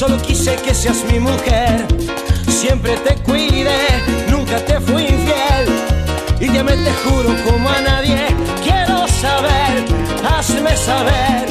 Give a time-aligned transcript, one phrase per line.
[0.00, 1.86] Solo quise que seas mi mujer.
[2.48, 3.76] Siempre te cuide,
[4.30, 5.66] nunca te fui infiel.
[6.40, 8.28] Y ya me te juro como a nadie.
[8.64, 9.84] Quiero saber,
[10.24, 11.44] hazme saber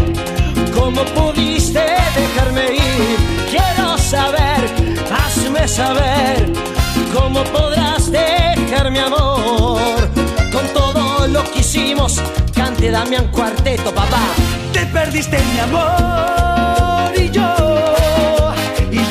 [0.73, 1.85] cómo pudiste
[2.15, 3.17] dejarme ir.
[3.51, 4.65] Quiero saber,
[5.13, 6.51] hazme saber
[7.13, 10.09] cómo podrás dejar mi amor.
[10.51, 12.19] Con todo lo que hicimos,
[12.55, 14.23] cante Damián Cuarteto, papá.
[14.73, 17.68] Te perdiste mi amor y yo,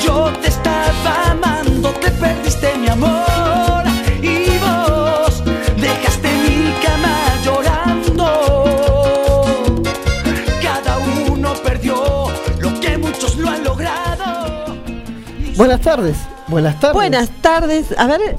[0.08, 3.84] yo te estaba amando, te perdiste mi amor
[4.22, 5.42] y vos
[5.76, 8.26] dejaste mi cama llorando.
[10.62, 10.98] Cada
[11.30, 12.26] uno perdió
[12.58, 14.76] lo que muchos lo han logrado.
[15.56, 16.16] Buenas tardes.
[16.46, 16.94] Buenas tardes.
[16.94, 17.94] Buenas tardes.
[17.98, 18.38] A ver,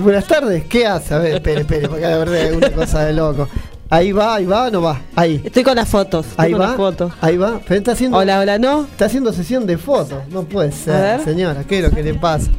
[0.00, 0.64] Buenas tardes.
[0.66, 1.14] ¿Qué hace?
[1.14, 3.48] A ver, espere, espere, porque la verdad es una cosa de loco.
[3.94, 5.00] Ahí va, ahí va, no va.
[5.14, 5.40] Ahí.
[5.44, 6.26] estoy con las fotos.
[6.26, 6.66] estoy Ahí con va.
[6.66, 7.12] las fotos.
[7.20, 7.60] Ahí va.
[7.64, 8.16] Pero está haciendo.
[8.18, 8.82] Hola, hola, no.
[8.90, 10.18] Está haciendo sesión de fotos.
[10.30, 11.20] No puede A ser, ver.
[11.24, 11.62] señora.
[11.62, 12.50] ¿Qué es lo que le pasa?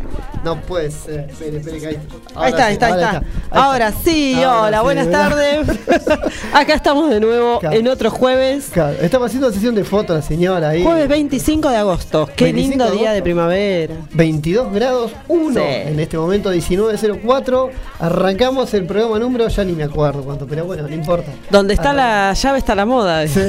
[0.45, 1.22] No puede ser.
[1.30, 1.97] Espere, espere, que ahí.
[2.36, 3.17] Ahí está, ahí está, ahí está.
[3.17, 4.02] Ahí Ahora está.
[4.03, 5.67] sí, Ahora hola, sí, buenas tardes.
[6.53, 7.75] Acá estamos de nuevo Claro.
[7.75, 8.69] en otro jueves.
[8.72, 10.83] Claro, estaba haciendo sesión de fotos la señora ahí.
[10.83, 12.30] Jueves 25 de agosto.
[12.36, 13.95] Qué 25 lindo de día de primavera.
[14.13, 15.66] 22 grados 1 Sí.
[15.66, 17.69] en este momento 19.04
[18.00, 21.94] arrancamos el programa número ya ni me acuerdo cuánto pero bueno no importa Donde está
[21.94, 23.28] la llave está la moda.
[23.28, 23.40] Sí.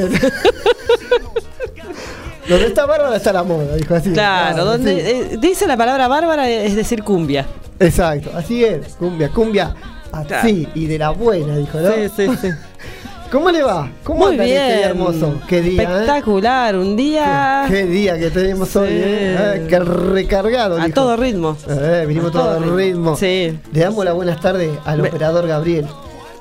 [2.49, 5.01] donde está Bárbara está la moda dijo así Claro, donde sí.
[5.35, 7.45] eh, dice la palabra bárbara es decir cumbia.
[7.81, 9.75] exacto así es cumbia cumbia
[10.13, 11.91] así y de la buena dijo ¿no?
[11.93, 12.49] Sí, sí, sí.
[13.33, 13.91] ¿cómo le va?
[14.05, 14.77] ¿cómo Muy anda este bien.
[14.79, 15.41] día hermoso?
[15.49, 15.83] ¿qué día?
[15.83, 15.85] eh?
[15.85, 18.95] Espectacular, un día ¿Qué, qué día que tenemos hoy Sí.
[18.97, 19.37] eh?
[19.57, 20.95] Eh, qué recargado a dijo.
[20.95, 21.57] todo ritmo.
[21.69, 22.77] Eh, vinimos A todo todo ritmo.
[22.77, 23.17] ritmo.
[23.17, 23.59] Sí.
[23.73, 25.87] Le damos las buenas tardes al operador Gabriel.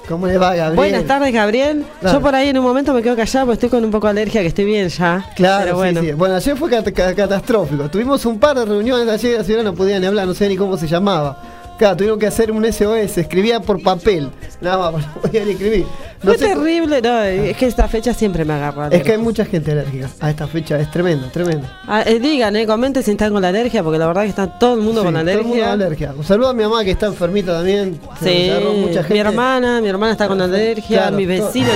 [0.08, 0.76] ¿Cómo le va, Gabriel?
[0.76, 1.86] Buenas tardes, Gabriel.
[2.00, 2.18] Claro.
[2.20, 4.12] Yo por ahí en un momento me quedo callada porque estoy con un poco de
[4.12, 5.26] alergia, que estoy bien ya.
[5.36, 6.02] Claro, Pero bueno.
[6.02, 6.14] sí, sí.
[6.14, 7.90] Bueno, ayer fue cat- ca- catastrófico.
[7.90, 10.56] Tuvimos un par de reuniones ayer, la señora no podía ni hablar, no sé ni
[10.58, 11.38] cómo se llamaba.
[11.78, 14.30] Claro, tuvimos que hacer un SOS, escribía por papel.
[14.62, 15.86] Nada más, no podía ni escribir.
[16.24, 18.88] No Fue sé- terrible, no, es que esta fecha siempre me agarra.
[18.88, 21.68] Es que hay mucha gente alérgica a esta fecha, es tremendo, tremendo.
[21.86, 24.48] Ah, eh, digan, eh, comenten si están con la alergia, porque la verdad que está
[24.58, 25.66] todo el mundo Sí, con todo el mundo alergia.
[25.72, 26.14] con alergia.
[26.18, 28.00] Un saludo a mi mamá que está enfermita también.
[28.24, 29.14] Sí, mucha gente.
[29.14, 31.68] mi hermana, mi hermana está con alergia, Claro, mi vecina,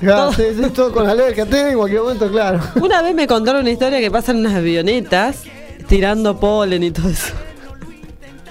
[0.00, 0.32] Claro, todo.
[0.34, 2.60] sí, sí, todo con alergia, tengo en cualquier momento, claro.
[2.80, 5.44] Una vez me contaron una historia que pasa en unas avionetas
[5.88, 7.32] tirando polen y todo eso.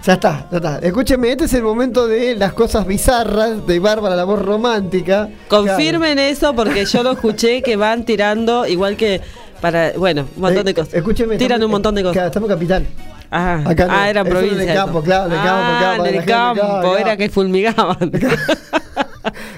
[0.09, 0.79] Ya está, ya está.
[0.79, 5.29] Escúcheme, este es el momento de las cosas bizarras de Bárbara, la voz romántica.
[5.47, 9.21] Confirmen eso porque yo lo escuché que van tirando igual que
[9.61, 10.95] para, bueno, un montón de Eh, cosas.
[10.95, 11.37] Escúcheme.
[11.37, 12.25] Tiran estamos- un montón de Claro, cosas.
[12.25, 12.87] estamos en capital.
[13.29, 14.63] Ah, Acá no, ah, era eso provincia.
[14.63, 16.97] en el campo, claro, en el campo, Ah, claro, en el campo, claro, claro.
[16.97, 18.11] era que fulmigaban.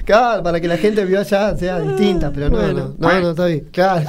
[0.03, 2.95] Claro, para que la gente vio allá sea distinta, pero no, Bueno.
[2.97, 3.69] no, no, no, está bien.
[3.72, 4.06] Claro.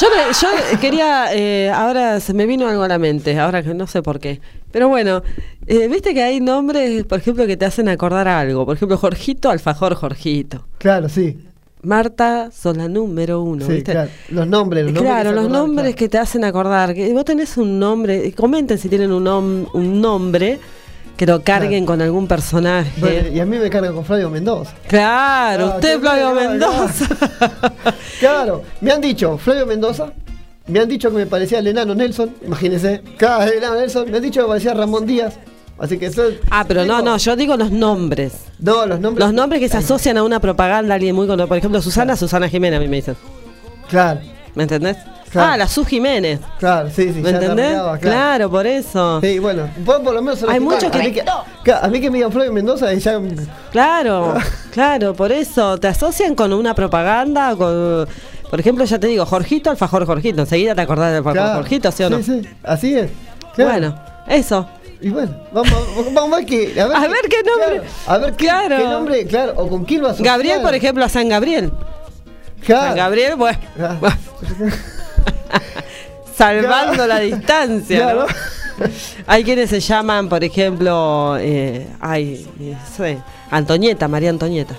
[0.00, 3.86] Yo, yo quería, eh, ahora se me vino algo a la mente, ahora que no
[3.86, 4.40] sé por qué.
[4.70, 5.22] Pero bueno,
[5.66, 8.64] eh, viste que hay nombres, por ejemplo, que te hacen acordar a algo.
[8.66, 10.66] Por ejemplo, Jorgito, alfajor Jorgito.
[10.78, 11.38] Claro, sí.
[11.82, 13.92] Marta, son la número uno, sí, ¿viste?
[13.92, 14.10] claro.
[14.30, 15.12] Los nombres, los nombres.
[15.14, 15.96] Claro, los nombres claro.
[15.96, 16.94] que te hacen acordar.
[16.94, 20.58] Que vos tenés un nombre, comenten si tienen un, nom- un nombre
[21.18, 21.86] que lo carguen Claro.
[21.86, 22.90] con algún personaje.
[22.96, 24.72] Bueno, y a mí me carga con Flavio Mendoza.
[24.88, 27.06] Claro, Ah, usted, Flavio Mendoza.
[28.20, 30.12] Claro, me han dicho, Flavio Mendoza,
[30.66, 33.02] me han dicho que me parecía el enano Nelson, imagínense.
[33.16, 35.34] Claro, el enano Nelson, me han dicho que me parecía Ramón Díaz.
[35.78, 36.22] Así que eso.
[36.50, 38.32] Ah, pero no, no, yo digo los nombres.
[38.58, 39.24] No, los nombres.
[39.24, 41.46] Los nombres que se asocian a una propaganda, alguien muy conocido.
[41.46, 43.16] Por ejemplo, Susana, Susana Jiménez, a mí me dicen.
[43.88, 44.20] Claro,
[44.56, 44.96] ¿Me entendés?
[45.30, 45.52] Claro.
[45.52, 46.40] Ah, la Su Jiménez.
[46.58, 47.20] claro, sí, sí.
[47.20, 47.76] ¿Me entendés?
[48.00, 48.50] claro.
[48.50, 49.20] por eso.
[49.20, 50.42] Sí, bueno, por, por lo menos.
[50.44, 51.12] Hay muchos a que- mí
[51.64, 53.20] que, a mí que me digan Flavio Mendoza y ya.
[53.70, 54.34] Claro,
[54.72, 55.78] claro, por eso.
[55.78, 58.08] Te asocian con una propaganda, con.
[58.50, 60.40] Por ejemplo, ya te digo, Jorgito, alfajor Jorgito.
[60.40, 61.54] Enseguida te acordás del alfajor claro.
[61.58, 62.16] Jorgito, ¿sí o no?
[62.18, 63.10] Sí, sí, así es.
[63.56, 63.94] Bueno,
[64.26, 64.66] eso.
[65.00, 65.72] Y bueno, vamos,
[66.14, 66.80] vamos a ver qué.
[66.80, 67.80] A ver, A ver qué nombre.
[67.82, 68.76] claro, a ver qué, Claro.
[68.78, 70.24] qué nombre, claro, o con quién lo asocian.
[70.24, 71.70] Gabriel, por ejemplo, a San Gabriel.
[72.64, 72.86] Claro.
[72.88, 73.58] San Gabriel, bueno.
[76.36, 77.06] Salvando Claro.
[77.08, 78.26] la distancia, Claro.
[78.26, 78.86] ¿no?
[79.26, 83.18] Hay quienes se llaman, por ejemplo, eh, ay, eh, sé,
[83.50, 84.74] Antonieta, María Antonieta.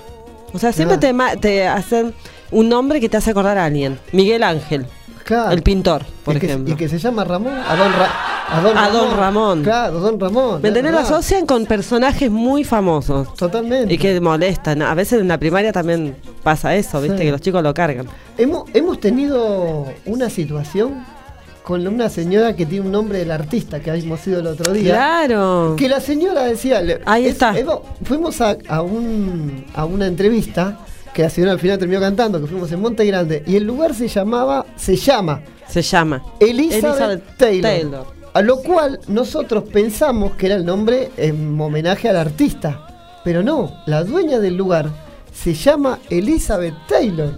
[0.54, 1.32] O sea, siempre Ah.
[1.34, 2.14] te, te hacen
[2.52, 4.00] un nombre que te hace acordar a alguien.
[4.14, 4.86] Miguel Ángel,
[5.30, 5.52] Claro.
[5.52, 6.74] el pintor, por y que, ejemplo.
[6.74, 8.14] y que se llama Ramón, a Don, Ra-
[8.52, 9.64] a don, A Don Ramón.
[9.64, 10.60] Claro, Don Ramón.
[10.62, 10.92] ¿Me entendés?
[10.92, 13.32] Lo asocian con personajes muy famosos.
[13.36, 13.94] Totalmente.
[13.94, 14.82] Y que molestan.
[14.82, 17.20] A veces en la primaria también pasa eso, ¿viste?
[17.20, 17.24] Sí.
[17.26, 18.08] Que los chicos lo cargan.
[18.40, 21.06] Hemos, hemos tenido una situación
[21.64, 24.96] con una señora que tiene un nombre del artista que habíamos ido el otro día.
[24.96, 25.76] Claro.
[25.78, 26.82] Que la señora decía.
[27.06, 27.56] Ahí está.
[27.56, 30.80] hemos- fuimos a, a un, a una entrevista
[31.20, 33.66] que que la señora al final terminó cantando, que fuimos en Monte Grande, y el
[33.66, 38.06] lugar se llamaba, se llama Se llama Elizabeth, Taylor, Taylor.
[38.34, 43.20] A lo cual nosotros pensamos que era el nombre en homenaje al artista.
[43.26, 44.90] Pero no, la dueña del lugar
[45.34, 47.34] se llama Elizabeth Taylor.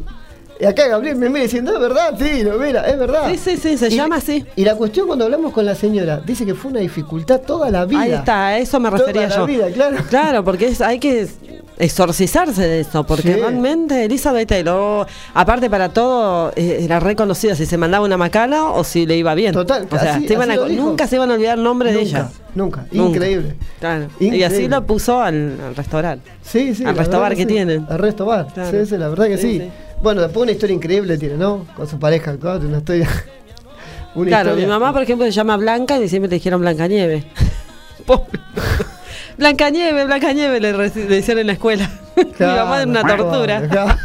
[0.62, 3.32] Y acá Gabriel me mira diciendo, es verdad, sí, lo mira, es verdad.
[3.32, 4.46] Sí, sí, sí, se Y- llama así.
[4.56, 7.86] Y la cuestión cuando hablamos con la señora, dice que fue una dificultad toda la
[7.86, 8.02] vida.
[8.02, 9.46] Ahí está, a eso me Toda refería la yo.
[9.48, 9.98] vida, claro.
[10.10, 11.28] Claro, porque es- hay que
[11.80, 13.40] exorcizarse de eso, porque Sí.
[13.40, 18.84] realmente Elizabeth Taylor, aparte para todo, eh, era reconocida si se mandaba una macana o
[18.84, 19.54] si le iba bien.
[19.54, 20.84] Total, o sea, así- se iban así a- lo dijo.
[20.84, 22.30] nunca se iban a olvidar el nombre de ella.
[22.54, 23.56] Nunca, increíble.
[23.80, 24.08] Claro.
[24.20, 24.68] Y así Increíble.
[24.76, 26.30] lo puso al, al restaurante.
[26.44, 26.84] Sí, sí.
[26.86, 27.48] Al la resto bar que sí.
[27.48, 27.88] tienen.
[27.90, 28.48] Al resto bar.
[28.54, 28.70] Claro.
[28.78, 29.62] Sí, sí, la verdad que sí.
[30.02, 31.66] Bueno, después una historia increíble tiene, ¿no?
[31.76, 33.08] Con su pareja, claro, una historia.
[34.16, 37.24] una Claro, historia- mi mamá, por ejemplo, se llama Blanca y siempre le dijeron Blancanieve.
[38.06, 38.40] Pobre.
[39.38, 41.90] Blancanieve, Blancanieve le, reci- le decían en la escuela.
[42.16, 43.68] mi mamá era una tortura.
[43.68, 43.96] claro.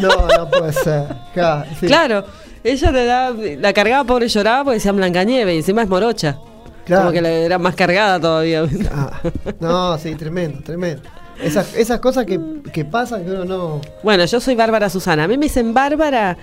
[0.00, 0.08] no,
[0.38, 1.06] no puede ser.
[1.34, 1.86] Claro, sí.
[1.86, 2.24] Claro,
[2.64, 6.38] ella le da, la cargaba pobre lloraba porque decían Blancanieve y encima es morocha.
[6.84, 7.02] Claro.
[7.02, 8.64] Como que le era más cargada todavía.
[8.92, 9.20] Ah,
[9.60, 11.02] no, sí, tremendo, tremendo.
[11.42, 12.40] Esas, esas cosas que,
[12.72, 13.80] que pasan que uno no.
[14.02, 15.24] Bueno, yo soy Bárbara Susana.
[15.24, 16.36] A mí me dicen Bárbara.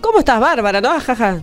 [0.00, 0.80] ¿Cómo estás, Bárbara?
[0.80, 1.40] No, jaja.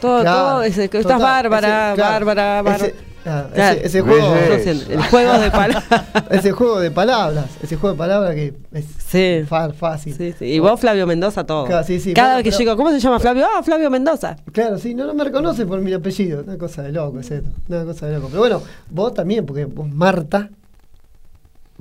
[0.00, 2.76] Todo, Claro, todo ese- estás total, Bárbara, ese- claro, Bárbara, Bárbara.
[2.86, 2.94] ese-
[3.26, 3.76] ah, Claro.
[3.76, 4.34] ese- ese juego-
[4.88, 5.84] el juego de palabras.
[6.30, 9.44] Ese juego de palabras, ese juego de palabras que es Sí.
[9.46, 10.14] fácil.
[10.14, 10.44] Sí, sí.
[10.46, 11.66] Y vos, Flavio Mendoza, todo.
[11.66, 13.46] Claro, sí, sí, Cada bueno, vez que pero- llego, ¿cómo se llama Flavio?
[13.54, 14.36] Ah, Flavio Mendoza.
[14.52, 16.42] Claro, sí, no, no me reconoce por mi apellido.
[16.46, 17.50] Una cosa de loco, es esto.
[17.68, 18.28] Una cosa de loco.
[18.28, 20.48] Pero bueno, vos también, porque vos, Marta.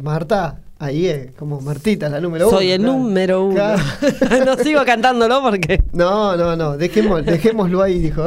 [0.01, 2.57] Marta, ahí es como Martita, la número uno.
[2.57, 2.97] Soy el claro.
[2.97, 3.55] número uno.
[3.55, 3.81] Claro.
[4.45, 5.81] no sigo cantándolo porque.
[5.93, 8.25] No, no, no, dejemos, dejémoslo ahí, dijo.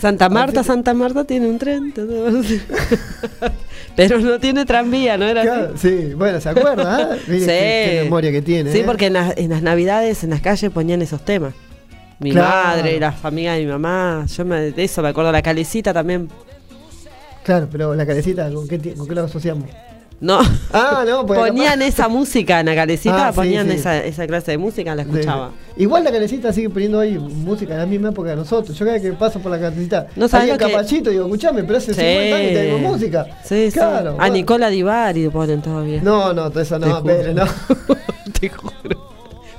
[0.00, 1.92] Santa Marta, Santa Marta tiene un tren.
[3.96, 5.48] Pero no tiene tranvía, ¿no era así?
[5.50, 7.14] Claro, sí, bueno, ¿se acuerda?
[7.14, 7.18] eh?
[7.28, 7.46] Mire Sí.
[7.46, 8.72] qué, qué memoria que tiene.
[8.72, 8.84] Sí, ¿eh?
[8.84, 11.54] porque en, las- en las navidades, en las calles ponían esos temas.
[12.18, 12.68] Mi Claro.
[12.76, 14.26] madre, las amigas de mi mamá.
[14.26, 15.30] Yo me, de eso me acuerdo.
[15.32, 16.28] La calecita también.
[17.44, 19.68] Claro, pero la calecita, ¿con qué, con qué lo asociamos?
[20.24, 20.40] No.
[20.72, 23.74] Ah, no, pues ponían capaz- esa música en la calecita, Ah, ponían sí.
[23.74, 25.50] Esa, esa clase de música, la escuchaba.
[25.76, 28.76] Igual la calecita sigue poniendo ahí música de la misma época de nosotros.
[28.78, 31.76] Yo cada que paso por la calecita, No en lo que- Capachito, digo, escuchame, pero
[31.78, 33.26] hace 50 años tenemos música.
[33.44, 33.78] Sí, sí.
[33.78, 34.16] claro.
[34.18, 34.28] A.
[34.30, 36.00] Nicola Divari ponen todavía.
[36.02, 37.04] No, no, eso Te no, juro.
[37.04, 37.44] Pérez, no.
[38.40, 39.03] Te juro.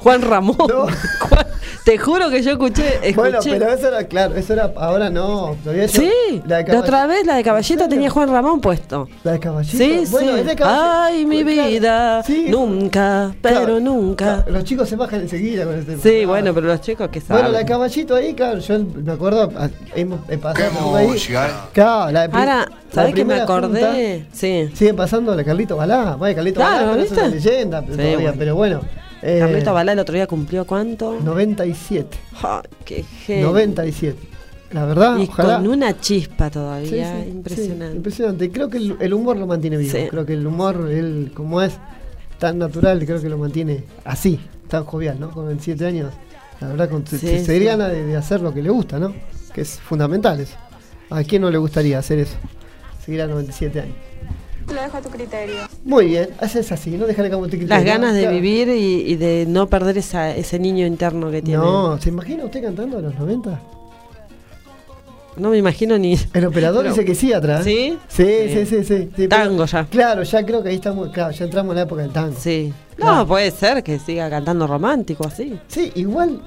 [0.06, 0.56] Juan Ramón.
[0.60, 0.86] No.
[1.30, 1.46] Juan-
[1.84, 2.96] te juro que yo escuché.
[2.96, 3.14] escuché.
[3.16, 5.56] Bueno, pero eso era, claro, eso era, ahora no.
[5.64, 6.10] Todavía Sí,
[6.46, 9.08] la la, de Caball- otra vez la de Caballito tenía Juan Ramón puesto.
[9.24, 9.78] La de Caballito.
[9.78, 10.40] Sí, bueno, sí.
[10.40, 10.84] es de Caballito.
[11.04, 12.24] Ay, mi vida.
[12.24, 12.48] sí.
[12.50, 14.26] Nunca, pero Claro, nunca.
[14.44, 17.44] claro, Los chicos se bajan enseguida con este Sí, bueno, pero los chicos que saben.
[17.44, 21.08] Bueno, la de Caballito ahí, claro, yo me acuerdo, ah, hemos he pasado ahí.
[21.16, 21.48] eh.
[21.74, 24.22] Claro, la de Ahora, ¿sabés que me acordé?
[24.22, 24.72] junta, Sí.
[24.74, 26.16] Sigue pasando la Carlito Balá.
[26.16, 27.26] Vaya, Carlito Claro, Balá, pero es ¿viste?
[27.26, 28.34] una leyenda Sí, todavía, bueno.
[28.40, 28.82] pero bueno.
[29.26, 31.20] Eh, Carlito Balá el otro día cumplió cuánto?
[31.22, 32.18] 97.
[32.44, 33.48] Ay, qué genio.
[33.48, 34.18] 97.
[34.72, 35.58] La verdad, Y ojalá.
[35.58, 37.92] con una chispa todavía, sí, impresionante.
[37.92, 38.52] sí, impresionante.
[38.52, 39.98] Creo que el, el humor lo mantiene vivo.
[40.10, 41.74] Creo que el humor, él, como es
[42.40, 45.32] tan natural, creo que lo mantiene así, tan jovial, ¿no?
[45.32, 46.12] Con 27 años.
[46.60, 47.46] La verdad, con, se, Sí, se- sí.
[47.46, 49.14] sería gana de, de hacer lo que le gusta, ¿no?
[49.54, 50.56] Que es fundamental eso.
[51.10, 52.36] ¿A quién no le gustaría hacer eso?
[53.06, 53.96] Seguir a 97 años.
[54.74, 55.56] Lo dejo a tu criterio.
[55.84, 59.46] Muy bien, haces así, no dejarle como te Las ganas de vivir y, y de
[59.48, 61.62] no perder esa, ese niño interno que tiene.
[61.64, 63.60] No, ¿se imagina usted cantando a los 90?
[65.38, 66.18] No me imagino ni.
[66.34, 67.64] El operador Pero- dice que sí atrás.
[67.66, 67.98] ¿Sí?
[68.08, 68.50] Sí, Sí.
[68.54, 69.10] sí, sí, sí.
[69.16, 69.86] sí, Tango pero- ya.
[69.86, 72.36] Claro, ya creo que ahí estamos, claro, ya entramos en la época del tango.
[72.40, 72.74] Sí.
[72.98, 73.28] No, Claro.
[73.28, 75.60] puede ser que siga cantando romántico así.
[75.68, 76.42] Sí, igual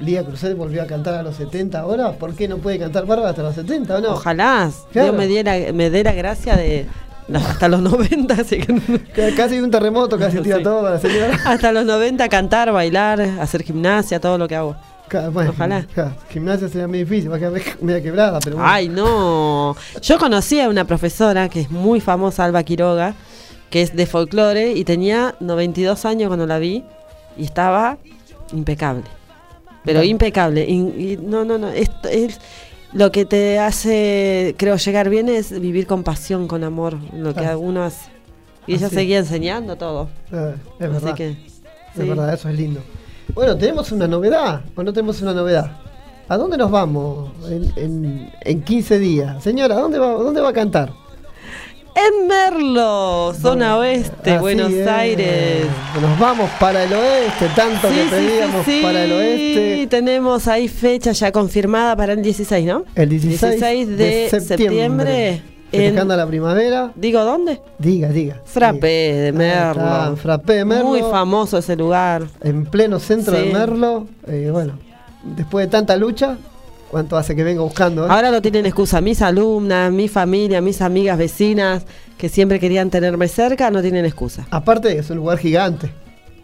[0.00, 3.30] Lía Cruzet volvió a cantar a los 70 ahora, ¿por qué no puede cantar Bárbara
[3.30, 4.10] hasta los 70 o no?
[4.14, 5.10] Ojalá Claro.
[5.12, 6.86] Dios me, diera, me dé la gracia de
[7.28, 10.62] no, hasta los 90, así que Casi un terremoto, casi tira Sí.
[10.62, 11.38] todo la señora.
[11.44, 14.76] hasta los 90 cantar, bailar, hacer gimnasia, todo lo que hago.
[15.32, 15.86] Bueno, Ojalá.
[16.30, 18.68] Gimnasia sería muy difícil, va a quedar media quebrada, pero bueno.
[18.68, 19.76] Ay, no.
[20.02, 23.14] Yo conocí a una profesora que es muy famosa, Alba Quiroga,
[23.70, 26.82] que es de folclore y tenía 92 años cuando la vi
[27.36, 27.98] y estaba
[28.52, 29.04] impecable.
[29.84, 30.64] Pero impecable.
[30.68, 30.72] Y,
[31.12, 31.68] y no, no, no.
[31.68, 32.40] Esto es
[32.94, 37.44] lo que te hace, creo, llegar bien es vivir con pasión, con amor, lo que
[37.46, 37.56] Ah.
[37.56, 38.08] uno hace.
[38.66, 38.94] Y ella Así.
[38.96, 40.08] seguía enseñando todo.
[40.32, 41.14] Eh, es Así verdad.
[41.14, 41.28] que.
[41.30, 41.36] Es
[41.96, 42.08] sí.
[42.08, 42.80] verdad, eso es lindo.
[43.34, 45.76] Bueno, tenemos una novedad, o no tenemos una novedad.
[46.28, 49.42] ¿A dónde nos vamos en, en, en 15 días?
[49.42, 50.92] Señora, ¿a dónde va, dónde va a cantar?
[51.96, 54.86] En Merlo, zona oeste, Así Buenos es.
[54.86, 55.66] Aires.
[56.00, 59.86] Nos vamos para el oeste, tanto que pedíamos para el oeste.
[59.88, 62.84] tenemos ahí fecha ya confirmada para el 16, ¿no?
[62.96, 65.40] El 16 de, de septiembre.
[65.72, 66.16] septiembre.
[66.16, 66.90] la primavera.
[66.96, 67.60] ¿Digo dónde?
[67.78, 68.40] Diga, diga.
[68.44, 69.22] Frappé diga.
[69.22, 70.06] de Ah, Merlo.
[70.08, 70.84] en Frappé de Merlo.
[70.88, 72.24] Muy famoso ese lugar.
[72.42, 73.42] En pleno centro Sí.
[73.46, 74.08] de Merlo.
[74.26, 74.72] Eh, bueno,
[75.22, 76.38] después de tanta lucha,
[76.94, 78.04] ¿cuánto hace que vengo buscando?
[78.06, 78.08] eh?
[78.08, 79.00] Ahora no tienen excusa.
[79.00, 81.84] Mis alumnas, mi familia, mis amigas, vecinas,
[82.16, 84.46] que siempre querían tenerme cerca, no tienen excusa.
[84.52, 85.90] Aparte, es un lugar gigante.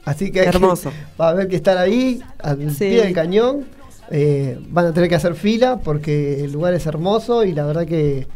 [0.04, 0.90] Así que hay que- Hermoso.
[1.21, 2.78] va a haber que estar ahí, al Sí.
[2.90, 3.64] pie del cañón.
[4.11, 7.87] Eh, van a tener que hacer fila porque el lugar es hermoso y la verdad
[7.87, 8.26] que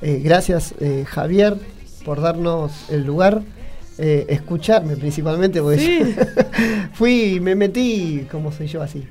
[0.00, 1.54] eh, gracias eh, Javier
[2.02, 3.42] por darnos el lugar,
[3.98, 6.14] escucharme principalmente, porque Sí.
[6.94, 9.04] fui y me metí, como soy yo así,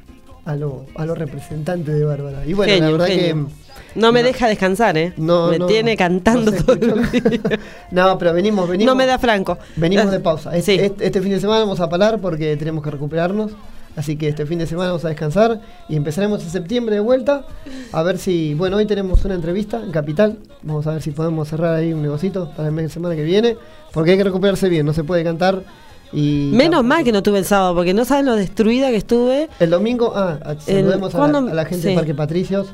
[0.47, 2.45] a lo, a lo representante de Bárbara.
[2.45, 3.47] Y bueno, Genio, la verdad genio.
[3.47, 3.67] que...
[3.99, 5.13] No me deja descansar, ¿eh?
[5.17, 7.41] No, me no, tiene cantando no todo el día.
[7.91, 8.91] no, pero venimos, venimos.
[8.91, 9.57] No me da franco.
[9.75, 10.51] Venimos de pausa.
[10.53, 10.57] Sí.
[10.73, 13.51] Este, este- este fin de semana vamos a parar porque tenemos que recuperarnos.
[13.95, 17.45] Así que este fin de semana vamos a descansar y empezaremos en septiembre de vuelta.
[17.91, 18.53] A ver si.
[18.53, 20.37] Bueno, hoy tenemos una entrevista en Capital.
[20.61, 23.23] Vamos a ver si podemos cerrar ahí un negocito para el mes de semana que
[23.23, 23.57] viene.
[23.91, 25.63] Porque hay que recuperarse bien, no se puede cantar.
[26.13, 29.49] Y Menos mal que no tuve el sábado, porque no saben lo destruida que estuve.
[29.59, 31.89] El domingo, ah, saludemos a, la, a la gente Sí.
[31.89, 32.67] de Parque Patricios,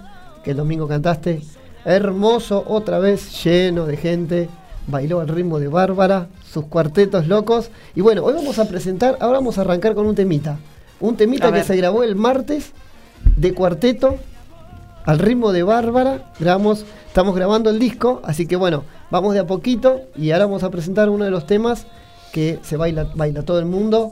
[0.44, 1.42] que el domingo cantaste.
[1.86, 4.50] Hermoso, otra vez lleno de gente.
[4.86, 7.70] Bailó al ritmo de Bárbara, sus cuartetos locos.
[7.96, 10.58] Y bueno, hoy vamos a presentar, ahora vamos a arrancar con un temita.
[11.00, 11.66] Un temita A que ver.
[11.66, 12.72] se grabó el martes
[13.38, 14.18] de cuarteto
[15.06, 16.32] al ritmo de Bárbara.
[16.40, 20.64] Grabamos, estamos grabando el disco, así que bueno, vamos de a poquito y ahora vamos
[20.64, 21.88] a presentar uno de los temas
[22.34, 24.12] que se baila, baila todo el mundo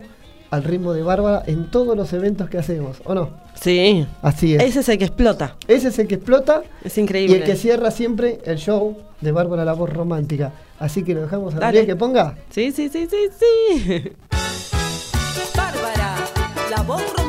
[0.51, 3.30] al ritmo de Bárbara en todos los eventos que hacemos, ¿o no?
[3.56, 4.06] Sí.
[4.22, 4.62] Así es.
[4.63, 5.56] Ese es el que explota.
[5.68, 7.38] Ese es el que explota Es y increíble.
[7.38, 10.51] el que cierra siempre el show de Bárbara la voz romántica.
[10.80, 11.66] Así que lo dejamos a Dale.
[11.80, 12.36] Gabriel que ponga.
[12.50, 14.12] Sí, sí, sí, sí, sí.
[15.56, 16.16] Bárbara,
[16.75, 17.21] la voz romántica.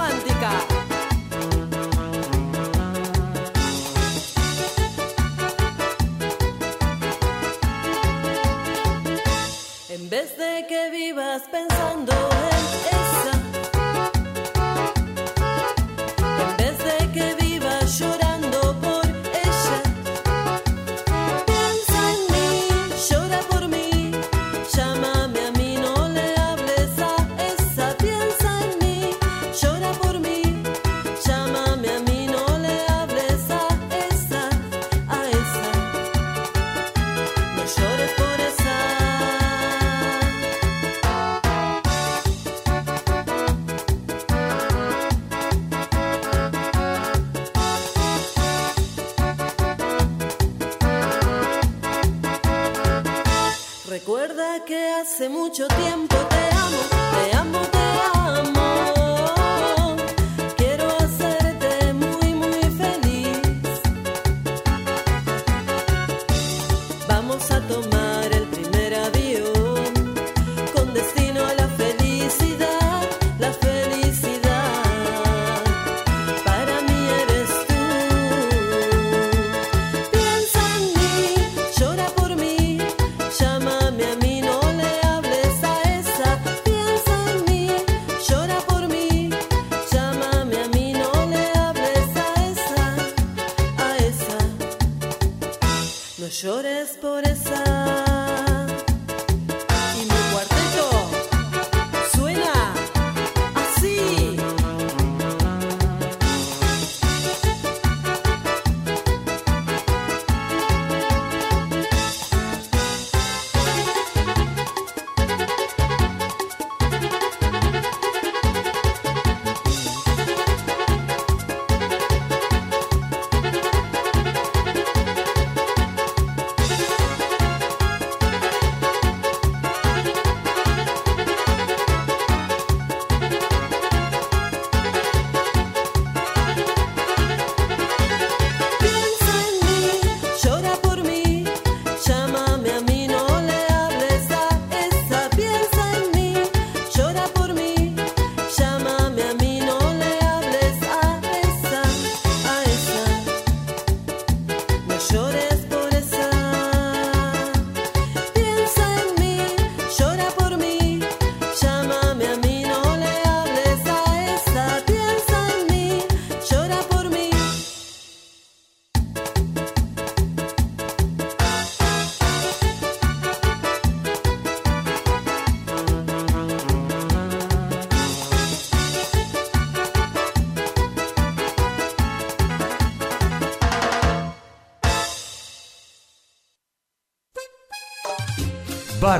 [10.33, 12.32] En vez de que vivas pensando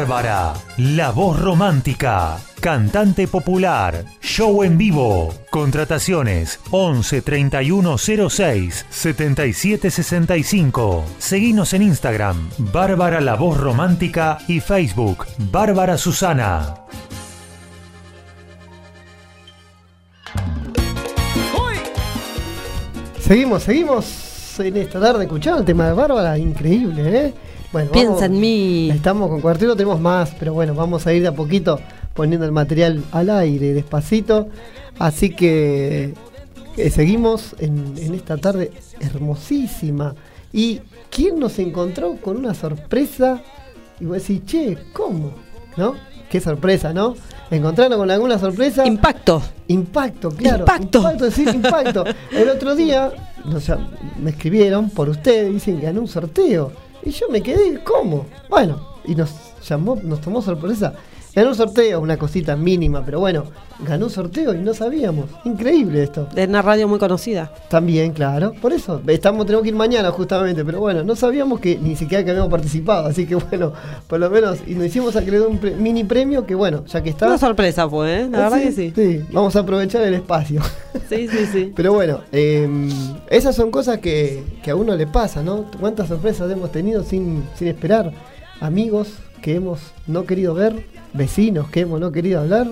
[0.03, 5.33] Bárbara, la voz romántica, cantante popular, show en vivo.
[5.49, 11.05] Contrataciones 11 31 06 77 65.
[11.19, 16.75] Seguinos en Instagram, Bárbara la voz romántica y Facebook, Bárbara Susana.
[23.21, 27.35] Seguimos, seguimos en esta tarde escuchando el tema de Bárbara, increíble, ¿eh?
[27.73, 28.91] Bueno, Piensa vamos- en mí.
[28.91, 31.79] Estamos con cuartito, tenemos más, pero bueno, vamos a ir de a poquito
[32.15, 34.49] poniendo el material al aire, despacito.
[34.99, 36.15] Así que
[36.77, 40.15] eh, seguimos en, en esta tarde hermosísima.
[40.53, 43.41] ¿Y quién nos encontró con una sorpresa?
[44.01, 45.33] Y vos decís, che, ¿cómo?
[45.77, 45.95] ¿No?
[46.31, 47.15] Qué sorpresa, ¿no?
[47.51, 48.87] Encontraron con alguna sorpresa.
[48.87, 49.43] Impacto.
[49.69, 50.61] Impacto, claro.
[50.61, 50.99] Impacto.
[50.99, 52.05] Impacto, sí, impacto.
[52.33, 53.13] El otro día
[53.55, 53.79] o sea,
[54.21, 56.73] me escribieron por ustedes, dicen que gané un sorteo.
[57.03, 58.27] Y yo me quedé, ¿cómo?
[58.49, 59.31] Bueno, y nos
[59.69, 60.95] llamó, nos tomó sorpresa.
[61.35, 63.45] Ganó un sorteo, una cosita mínima, pero bueno,
[63.87, 65.27] ganó un sorteo y no sabíamos.
[65.45, 66.29] Increíble esto.
[66.35, 67.51] De una radio muy conocida.
[67.71, 68.53] También, claro.
[68.61, 72.23] Por eso, estamos, tenemos que ir mañana justamente, pero bueno, no sabíamos que ni siquiera
[72.23, 73.73] que habíamos participado, así que bueno,
[74.09, 77.09] por lo menos, y nos hicimos acreedor un pre- mini premio que bueno, ya que
[77.09, 77.27] está.
[77.29, 78.29] Una sorpresa fue, ¿eh?
[78.31, 78.93] La verdad que sí.
[78.95, 80.61] Sí, vamos a aprovechar el espacio.
[81.09, 81.73] Sí, sí, sí.
[81.77, 82.69] Pero bueno, eh,
[83.31, 85.65] esas son cosas que, que a uno le pasa, ¿no?
[85.81, 88.13] ¿Cuántas sorpresas hemos tenido sin, sin esperar?
[88.61, 90.85] Amigos que hemos no querido ver,
[91.15, 92.69] vecinos que hemos no querido hablar,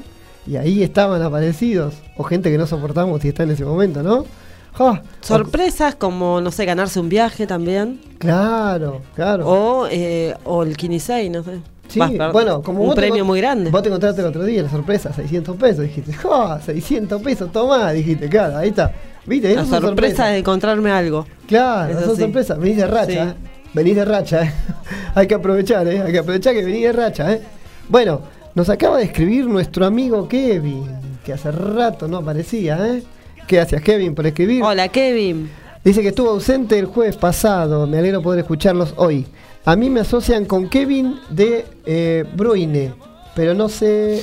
[0.47, 4.25] y ahí estaban aparecidos, o gente que no soportamos y está en ese momento, ¿no?
[4.73, 5.03] ¡Ja!
[5.21, 8.01] Sorpresas como, no sé, ganarse un viaje también.
[8.19, 9.47] Claro, claro.
[9.47, 11.59] O, eh, o el Kinisei, no sé.
[11.89, 13.69] Sí, Va, perdón, bueno, como un premio muy grande.
[13.71, 15.83] Vos te encontraste el otro día, la sorpresa, 600 pesos.
[15.83, 16.61] Dijiste, ¡ja!
[16.61, 17.91] 600 pesos, tomá.
[17.91, 18.93] Dijiste, claro, ahí está.
[19.27, 19.55] ¿Viste?
[19.57, 21.27] La sorpresa de encontrarme algo.
[21.49, 22.23] Claro, son sí.
[22.23, 22.59] sorpresas.
[22.59, 23.19] Venís de racha, Sí.
[23.19, 23.35] ¿eh?
[23.75, 24.53] Venís de racha, ¿eh?
[25.17, 26.01] Hay que aprovechar, ¿eh?
[26.01, 27.43] Hay que aprovechar que venís de racha, ¿eh?
[27.89, 28.21] Bueno,
[28.55, 30.87] nos acaba de escribir nuestro amigo Kevin,
[31.25, 33.03] que hace rato no aparecía, ¿eh?
[33.47, 34.63] ¿Qué gracias, Kevin, por escribir.
[34.63, 35.51] Hola, Kevin.
[35.85, 37.87] Dice que estuvo ausente el jueves pasado.
[37.87, 39.27] Me alegro poder escucharlos hoy.
[39.65, 42.93] A mí me asocian con Kevin de eh, Bruine,
[43.35, 44.23] pero no sé.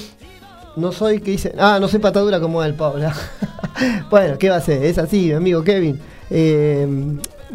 [0.75, 1.53] No soy que dice.
[1.57, 3.13] Ah, no soy patadura como él, Paula.
[4.09, 4.83] bueno, ¿qué va a ser?
[4.83, 5.99] Es así, mi amigo Kevin.
[6.29, 6.87] Eh,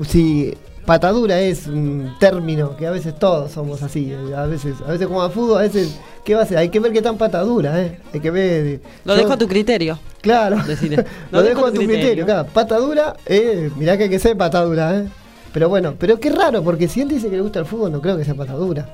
[0.06, 0.54] si
[0.86, 4.12] patadura es un término que a veces todos somos así.
[4.12, 5.98] eh, A veces, a veces como a fútbol, a veces.
[6.24, 6.58] ¿Qué va a ser?
[6.58, 7.98] Hay que ver qué tan patadura, ¿eh?
[8.14, 8.66] Hay que ver.
[8.66, 9.98] eh, Lo yo- dejo a tu criterio.
[10.20, 10.56] Claro.
[10.64, 11.04] Decirle.
[11.32, 12.46] Lo, dejo a tu criterio, claro.
[12.52, 15.08] Patadura, eh, mirá que hay que ser patadura, ¿eh?
[15.52, 18.00] Pero bueno, pero qué raro, porque si él dice que le gusta el fútbol, no
[18.00, 18.88] creo que sea patadura.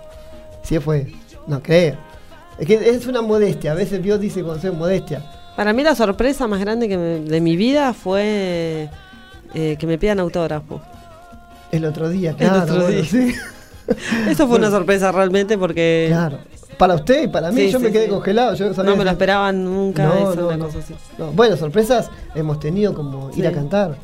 [0.63, 1.13] Si fue,
[1.47, 1.97] no creo.
[2.59, 5.23] Es que es una modestia, a veces Dios dice con ser modestia.
[5.55, 8.89] Para mí la sorpresa más grande que me- de mi vida fue
[9.55, 10.81] eh, que me pidan autógrafo.
[11.73, 12.63] El otro día, El claro.
[12.63, 13.05] otro bueno, día.
[13.05, 13.35] sí.
[14.29, 16.39] Eso fue una sorpresa realmente porque Claro.
[16.77, 18.55] Para usted y para mí, Sí, yo sí, me quedé congelado.
[18.55, 20.67] Yo no, sabía no me lo esperaban nunca, No, una no.
[20.67, 20.95] cosa así.
[21.19, 23.97] No, Bueno, sorpresas hemos tenido como ir a cantar.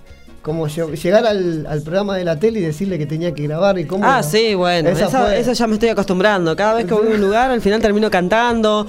[0.42, 3.79] Como lle- llegar al, al programa de la tele y decirle que tenía que grabar
[3.79, 4.05] y cómo.
[4.05, 6.55] Ah, sí, bueno, Esa fue- eso ya me estoy acostumbrando.
[6.57, 8.87] Cada vez que voy a un lugar, al final termino cantando.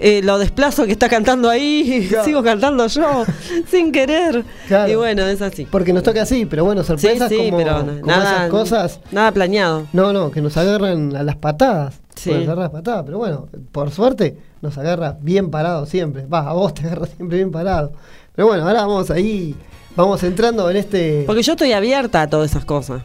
[0.00, 2.24] Eh, lo desplazo que está cantando ahí, Claro.
[2.24, 3.24] sigo cantando yo,
[3.70, 4.44] sin querer.
[4.66, 4.90] Claro.
[4.90, 5.66] Y bueno, es así.
[5.70, 9.00] Porque nos toca así, pero bueno, Sí, sorpresas sí, como, pero como nada, esas cosas.
[9.12, 9.86] nada planeado.
[9.92, 12.00] No, no, que nos agarran a las patadas.
[12.16, 12.30] Sí.
[12.30, 16.26] Nos agarran a las patadas, pero bueno, por suerte nos agarra bien parado siempre.
[16.26, 17.92] Va, a vos te agarra siempre bien parado.
[18.34, 19.54] Pero bueno, ahora vamos ahí,
[19.96, 21.24] vamos entrando en este.
[21.26, 23.02] Porque yo estoy abierta a todas esas cosas.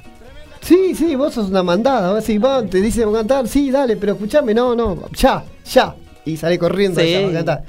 [0.61, 2.11] Sí, sí, vos sos una mandada.
[2.13, 5.93] Vos si vos te dicen cantar, sí, dale, pero escuchame, no, no, ya, ya.
[6.25, 7.13] Y salí corriendo Sí.
[7.13, 7.61] allá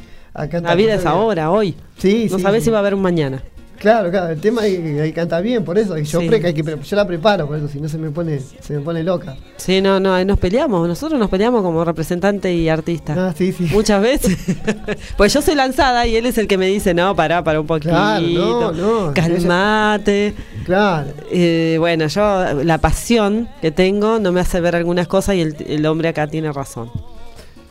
[0.62, 1.74] La vida es ahora, hoy.
[1.98, 2.66] Sí, No sí, sabés sí.
[2.66, 3.42] si va a haber un mañana.
[3.78, 5.98] Claro, claro, el tema es que que cantar bien, por eso.
[5.98, 6.28] Y yo, Sí.
[6.30, 8.72] pre- hay que pre- yo la preparo, por eso, si no se me pone, se
[8.72, 9.36] me pone loca.
[9.58, 10.88] Sí, no, no, nos peleamos.
[10.88, 13.14] Nosotros nos peleamos como representante y artista.
[13.18, 13.68] Ah, sí, sí.
[13.70, 14.34] Muchas veces.
[15.18, 17.66] pues yo soy lanzada y él es el que me dice, no, pará, pará un
[17.66, 17.90] poquito.
[17.90, 19.12] Claro, no, no.
[19.12, 20.34] Calmate.
[20.64, 21.08] Claro.
[21.30, 25.54] Eh, bueno, yo la pasión que tengo no me hace ver algunas cosas y el,
[25.68, 26.90] el hombre acá tiene razón.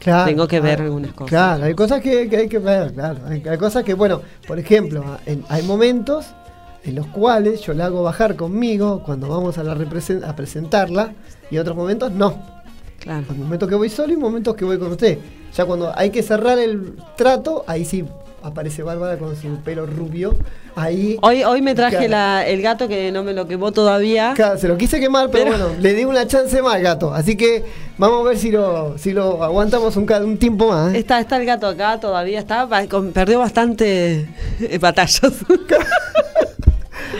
[0.06, 1.30] Claro, Tengo que ver algunas cosas.
[1.30, 3.22] Claro, hay cosas que, que hay que ver, claro.
[3.28, 6.28] Hay, hay cosas que, bueno, por ejemplo, en- hay momentos
[6.84, 11.14] en los cuales yo la hago bajar conmigo cuando vamos a, la a presentarla
[11.50, 12.38] y otros momentos no.
[13.00, 13.26] Claro.
[13.32, 15.18] Hay momentos que voy solo y momentos que voy con usted.
[15.56, 18.06] Ya cuando hay que cerrar el trato, ahí sí
[18.46, 20.36] aparece Bárbara con su pelo rubio.
[20.76, 21.18] Ahí.
[21.22, 24.34] Hoy, hoy me traje la- el gato que no me lo quemó todavía.
[24.36, 27.14] Claro, se lo quise quemar, pero, Pero- bueno, le di una chance más al gato.
[27.14, 27.64] Así que
[27.98, 30.94] vamos a ver si lo, si lo aguantamos un, un tiempo más.
[30.94, 30.98] ¿eh?
[31.00, 32.68] Está, está el gato acá todavía, está,
[33.14, 34.28] perdió bastante
[34.60, 35.22] eh, batallas.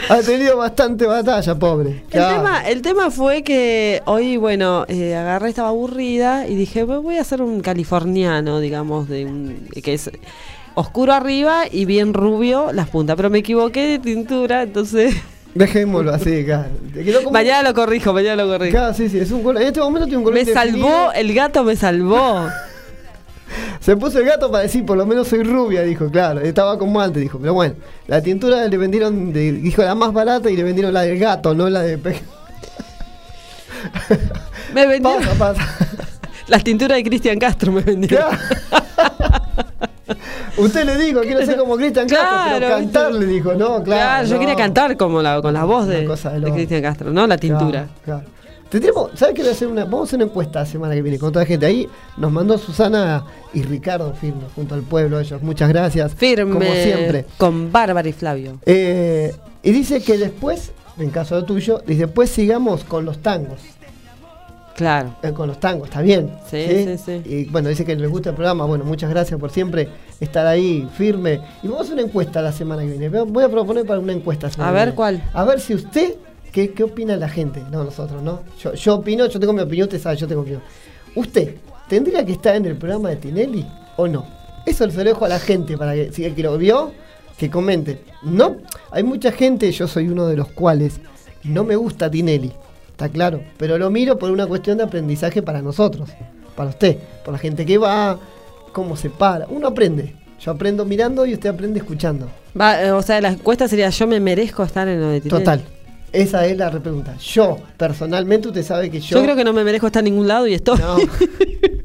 [0.08, 2.02] ha tenido bastante batalla, pobre.
[2.10, 7.00] El tema, el tema fue que hoy, bueno, eh, agarré, estaba aburrida y dije, "Pues
[7.02, 10.10] voy a hacer un californiano, digamos, de un, que es
[10.76, 13.16] oscuro arriba y bien rubio las puntas.
[13.16, 15.16] Pero me equivoqué de tintura, entonces
[15.56, 16.68] Dejémoslo así, claro.
[17.18, 18.72] Como- mañana lo corrijo, mañana lo corrijo.
[18.76, 19.62] Claro, sí, sí, es un color.
[19.62, 22.46] En este momento tiene un color Me salvó, el gato me salvó.
[23.80, 26.40] Se puso el gato para decir, por lo menos soy rubia, dijo, claro.
[26.40, 27.38] Estaba como antes, dijo.
[27.38, 27.74] Pero bueno,
[28.06, 31.54] la tintura le vendieron, de- dijo, la más barata y le vendieron la del gato,
[31.54, 31.96] no la de...
[34.74, 35.78] Me vendieron Pasa, pasa.
[36.48, 38.28] las tinturas de Cristian Castro, me vendieron.
[38.28, 38.42] Claro.
[40.56, 43.26] Usted le dijo, quiero ser como Cristian Castro, pero cantar ¿viste?
[43.26, 43.84] le dijo, no, claro.
[43.84, 44.40] Claro, yo no.
[44.40, 46.08] quería cantar como la, con la voz de.
[46.52, 47.26] Cristian Castro, ¿no?
[47.26, 47.88] La tintura.
[48.04, 48.36] Claro, claro.
[48.68, 49.84] Tendríamos, ¿sabes qué voy a hacer una?
[49.84, 51.66] Vamos a hacer una encuesta la semana que viene con toda la gente.
[51.66, 55.40] Ahí nos mandó Susana y Ricardo firme junto al pueblo ellos.
[55.40, 56.14] Muchas gracias.
[56.14, 56.52] Firme.
[56.52, 57.26] Como siempre.
[57.36, 58.58] Con Bárbara y Flavio.
[58.66, 63.60] Eh, y dice que después, en caso de tuyo, dice después sigamos con los tangos.
[64.76, 65.14] Claro.
[65.22, 66.30] Eh, con los tangos, está bien.
[66.50, 67.22] Sí, sí, sí.
[67.24, 68.66] Y bueno, dice que les gusta el programa.
[68.66, 69.88] Bueno, muchas gracias por siempre
[70.20, 71.40] estar ahí firme.
[71.62, 73.08] Y vamos a hacer una encuesta la semana que viene.
[73.08, 74.50] Voy a proponer para una encuesta.
[74.58, 74.94] A ver.
[74.94, 75.22] ¿cuál?
[75.32, 76.16] A ver si usted,
[76.52, 77.62] ¿qué, qué opina la gente?
[77.70, 78.40] No, nosotros, ¿no?
[78.60, 80.62] Yo, yo opino, yo tengo mi opinión, usted sabe, yo tengo mi opinión.
[81.14, 81.54] ¿Usted
[81.88, 84.26] tendría que estar en el programa de Tinelli o no?
[84.66, 86.92] Eso se lo dejo a la gente para que, si el que lo vio,
[87.38, 88.02] que comente.
[88.22, 88.56] No,
[88.90, 91.00] hay mucha gente, yo soy uno de los cuales
[91.44, 92.52] no me gusta Tinelli,
[92.96, 96.08] está claro, pero lo miro por una cuestión de aprendizaje para nosotros,
[96.56, 98.18] para usted, por la gente que va,
[98.72, 99.46] cómo se para.
[99.48, 100.14] Uno aprende.
[100.40, 102.26] Yo aprendo mirando y usted aprende escuchando.
[102.58, 105.44] Va, eh, o sea, la encuesta sería yo me merezco estar en lo de Tinelli.
[105.44, 105.62] Total.
[106.10, 107.16] Esa es la pregunta.
[107.18, 109.18] Yo, personalmente, usted sabe que yo.
[109.18, 110.78] Yo, creo que no me merezco estar en ningún lado y estoy.
[110.78, 110.96] No.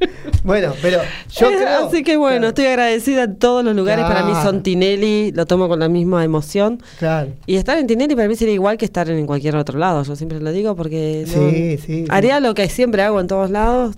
[0.43, 0.99] bueno, pero
[1.30, 1.88] yo Eh, creo.
[1.88, 4.06] Así que bueno, Claro, estoy agradecida en todos los lugares.
[4.06, 4.45] Para mí Claro.
[4.49, 6.82] son Tinelli, lo tomo con la misma emoción.
[6.99, 7.30] Claro.
[7.45, 10.04] Y estar en Tinelli para mí sería igual que estar en cualquier otro lado.
[10.04, 12.06] Yo siempre lo digo porque no- Sí, sí, sí.
[12.10, 13.95] haría lo que siempre hago en todos lados.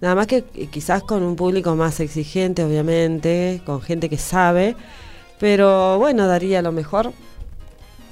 [0.00, 4.76] Nada más que eh, quizás con un público más exigente, obviamente, con gente que sabe.
[5.40, 7.12] Pero bueno, daría lo mejor,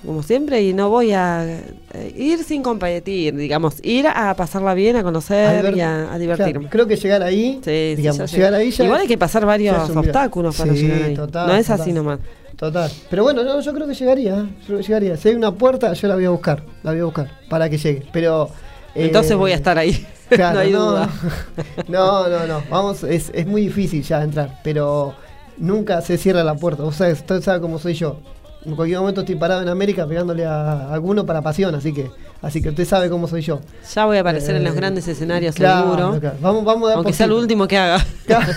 [0.07, 1.45] como siempre, y no voy a
[1.93, 6.19] eh, ir sin competir, digamos, ir a pasarla bien, a conocer Albert, y a, a
[6.19, 6.53] divertirme.
[6.53, 7.61] claro, creo que llegar ahí.
[7.65, 8.85] Sí, digamos, llegar ahí ya.
[8.85, 11.15] Igual hay que pasar varios obstáculos para Sí, llegar ahí.
[11.15, 11.81] total, no es total.
[11.81, 12.21] así nomás.
[12.57, 12.91] Total.
[13.11, 14.39] Pero bueno, no, yo creo que llegaría.
[14.39, 14.47] ¿eh?
[14.67, 15.17] Yo llegaría.
[15.19, 16.63] Si hay una puerta, yo la voy a buscar.
[16.83, 18.03] La voy a buscar para que llegue.
[18.13, 18.49] Pero.
[18.95, 20.07] eh, Entonces voy a estar ahí.
[20.29, 21.09] Claro, no hay no, duda.
[21.89, 22.63] No, no, no.
[22.71, 25.15] Vamos, es, es muy difícil ya entrar, pero
[25.57, 26.83] nunca se cierra la puerta.
[26.83, 28.19] Vos sabés, usted sabe cómo soy yo.
[28.67, 32.11] En cualquier momento estoy parado en América pegándole a alguno para pasión, así que,
[32.43, 33.61] así que usted sabe cómo soy yo.
[33.95, 36.21] Ya voy a aparecer en los Eh, grandes escenarios, claro, seguro.
[36.21, 36.37] claro.
[36.41, 37.41] Vamos, vamos a Aunque sea poquito.
[37.43, 38.05] último que haga.
[38.27, 38.53] Claro,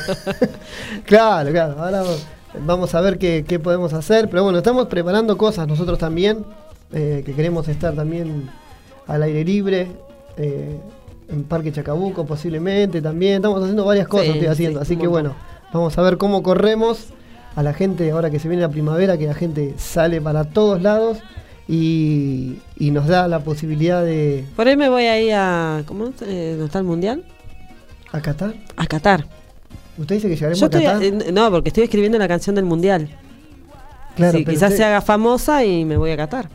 [1.05, 1.75] claro, claro.
[1.83, 2.03] Ahora
[2.65, 4.29] vamos a ver qué, qué podemos hacer.
[4.29, 6.43] Pero bueno, estamos preparando cosas nosotros también,
[6.91, 8.49] eh, que queremos estar también
[9.07, 9.91] al aire libre,
[10.37, 10.79] eh,
[11.29, 13.35] en Parque Chacabuco posiblemente también.
[13.35, 14.79] Estamos haciendo varias cosas, Sí, estoy haciendo.
[14.79, 15.11] sí, Así que montón.
[15.11, 15.35] bueno,
[15.71, 17.09] vamos a ver cómo corremos
[17.55, 20.81] a la gente ahora que se viene la primavera, que la gente sale para todos
[20.81, 21.17] lados.
[21.71, 25.83] Y, y nos da la posibilidad de Por ahí me voy ahí a.
[25.85, 26.05] ¿Cómo?
[26.25, 27.23] Eh, ¿Dónde está el mundial?
[28.11, 28.55] acatar.
[28.75, 29.25] A Qatar.
[29.97, 30.83] ¿Usted dice que llegaremos Yo a estoy.
[30.83, 31.03] Qatar?
[31.03, 33.07] eh, no, porque estoy escribiendo la canción del mundial.
[34.15, 36.49] Claro, sí, quizás usted- se haga famosa y me voy a Qatar.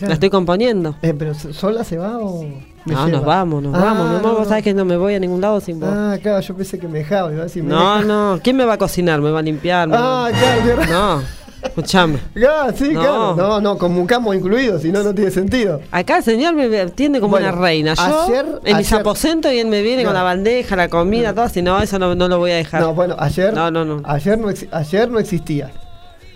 [0.00, 0.08] Claro.
[0.10, 0.96] La estoy componiendo.
[1.02, 2.42] Eh, pero ¿sola se va o.?
[2.84, 3.18] me No, lleva?
[3.18, 4.02] nos vamos, nos Ah, vamos.
[4.10, 4.48] Mi amor, no, vos no.
[4.48, 5.88] sabés que no me voy a ningún lado sin vos.
[5.92, 7.30] Ah, claro, yo pensé que me dejaba.
[7.32, 8.04] Iba a decir, me no, deja.
[8.06, 8.40] no.
[8.42, 9.20] ¿Quién me va a cocinar?
[9.20, 9.86] ¿Me va a limpiar?
[9.88, 10.86] ¿Me va- Ah, claro.
[10.90, 11.40] No.
[11.62, 12.18] Escuchame.
[12.48, 13.00] Ah, sí, No.
[13.00, 13.34] claro.
[13.36, 15.82] No, no, con mucamo incluido, si no, no tiene sentido.
[15.90, 17.92] Acá el señor me atiende como Bueno, una reina.
[17.92, 21.44] Yo ayer- en mis aposentos y él me viene con la bandeja, la comida, todo
[21.44, 21.60] así.
[21.60, 22.80] No, eso no, no lo voy a dejar.
[22.80, 23.52] No, bueno, ayer.
[23.52, 24.00] No, no, no.
[24.04, 25.70] Ayer no, ayer no existía.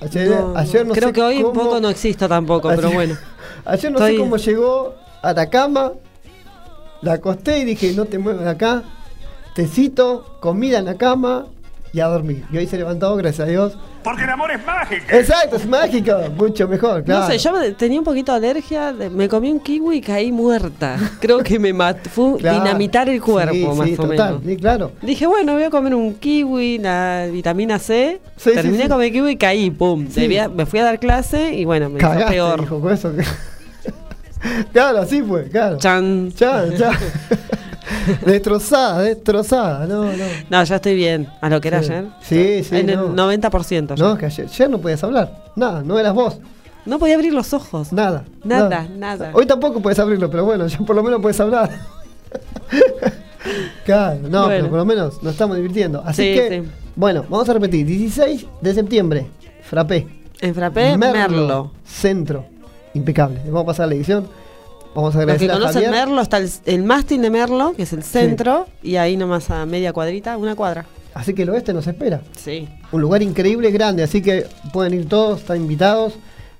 [0.03, 3.17] Ayer No, ayer no Creo sé que hoy un poco no existo tampoco, pero bueno.
[3.65, 5.93] Ayer no Estoy- sé cómo llegó a la cama.
[7.03, 8.83] La acosté y dije, no te muevas de acá.
[9.55, 11.47] Tecito, comida en la cama
[11.93, 12.45] y a dormir.
[12.51, 13.77] Y hoy se levantó, gracias a Dios.
[14.03, 15.05] Porque el amor es mágico.
[15.13, 16.13] Exacto, es mágico.
[16.37, 17.21] Mucho mejor, claro.
[17.23, 20.33] No sé, yo me- tenía un poquito de alergia, me comí un kiwi y caí
[20.33, 20.97] muerta.
[21.21, 22.59] Creo que me mató, fue Claro.
[22.65, 24.43] dinamitar el cuerpo, Sí, más sí, o total, menos.
[24.47, 24.93] Sí, claro.
[25.03, 28.21] Dije, bueno, voy a comer un kiwi, la vitamina C.
[28.37, 28.83] Sí, Terminé sí.
[28.85, 30.07] de comer kiwi y caí, pum.
[30.11, 30.21] Sí.
[30.23, 32.61] Debía- me fui a dar clase y bueno, me hizo Cagaste, peor.
[32.61, 33.13] dijo, con eso.
[34.73, 35.79] claro, así fue, claro.
[35.79, 36.31] Chan.
[36.33, 36.91] Ya, ya.
[38.27, 39.87] destrozada, destrozada.
[39.87, 40.25] No, no.
[40.51, 41.91] No, ya estoy bien, a lo que era Sí.
[41.93, 42.05] ayer.
[42.23, 43.31] Sí, sí, En no.
[43.31, 43.95] el 90%.
[43.95, 44.05] ya.
[44.05, 45.45] No, que ayer, ayer no podías hablar.
[45.57, 46.39] Nada, no eras vos.
[46.87, 47.93] No podía abrir los ojos.
[47.93, 48.25] Nada.
[48.45, 49.31] Nada, nada.
[49.33, 51.71] Hoy tampoco puedes abrirlo, pero bueno, ya por lo menos puedes hablar.
[53.85, 54.49] claro, no, Bueno.
[54.49, 56.03] pero por lo menos nos estamos divirtiendo.
[56.05, 56.69] Así Sí, que, sí.
[56.97, 57.87] bueno, vamos a repetir.
[57.87, 59.27] 16 de septiembre,
[59.63, 60.07] Frappé.
[60.41, 61.73] En Frappé, Merlo.
[61.85, 62.47] Centro.
[62.95, 63.37] Impecable.
[63.43, 64.27] Les vamos a pasar la edición.
[64.95, 65.91] Vamos a Los que agradecer a Javier.
[65.91, 69.67] Merlo, está el, el mástil de Merlo, que es el centro, y ahí nomás a
[69.67, 70.87] media cuadrita, una cuadra.
[71.15, 72.23] Así que el oeste nos espera.
[72.37, 72.69] Sí.
[72.93, 76.15] Un lugar increíble, grande, así que pueden ir todos, están invitados.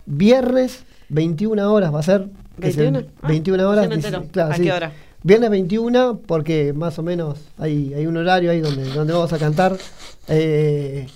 [0.07, 2.27] Viernes, 21 horas va a ser.
[2.61, 3.13] que es el- 21?
[3.23, 3.89] Ah, 21 horas.
[3.89, 4.19] me entero.
[4.21, 4.63] dice- claro, ¿A sí.
[4.63, 4.93] qué hora?
[5.23, 9.39] Viernes 21, porque más o menos hay, hay un horario ahí donde, donde vamos a
[9.39, 9.77] cantar.
[10.29, 11.07] eh,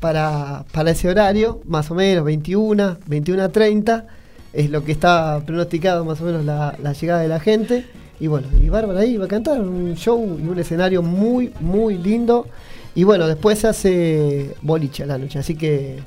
[0.00, 4.06] para, para ese horario, más o menos 21, 21 a 30,
[4.52, 7.86] es lo que está pronosticado más o menos la, la llegada de la gente.
[8.20, 11.98] Y bueno, y Bárbara ahí va a cantar un show y un escenario muy, muy
[11.98, 12.46] lindo.
[12.94, 15.98] Y bueno, después se hace boliche a la noche, así que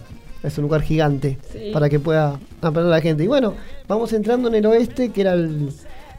[0.43, 1.71] es un lugar gigante Sí.
[1.73, 3.23] para que pueda aprender la gente.
[3.23, 3.55] Y bueno,
[3.87, 5.69] vamos entrando en el oeste, que era el...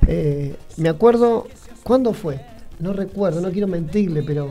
[0.09, 1.47] eh, me acuerdo,
[1.85, 2.41] ¿cuándo fue?
[2.81, 4.49] No recuerdo, no quiero mentirle, pero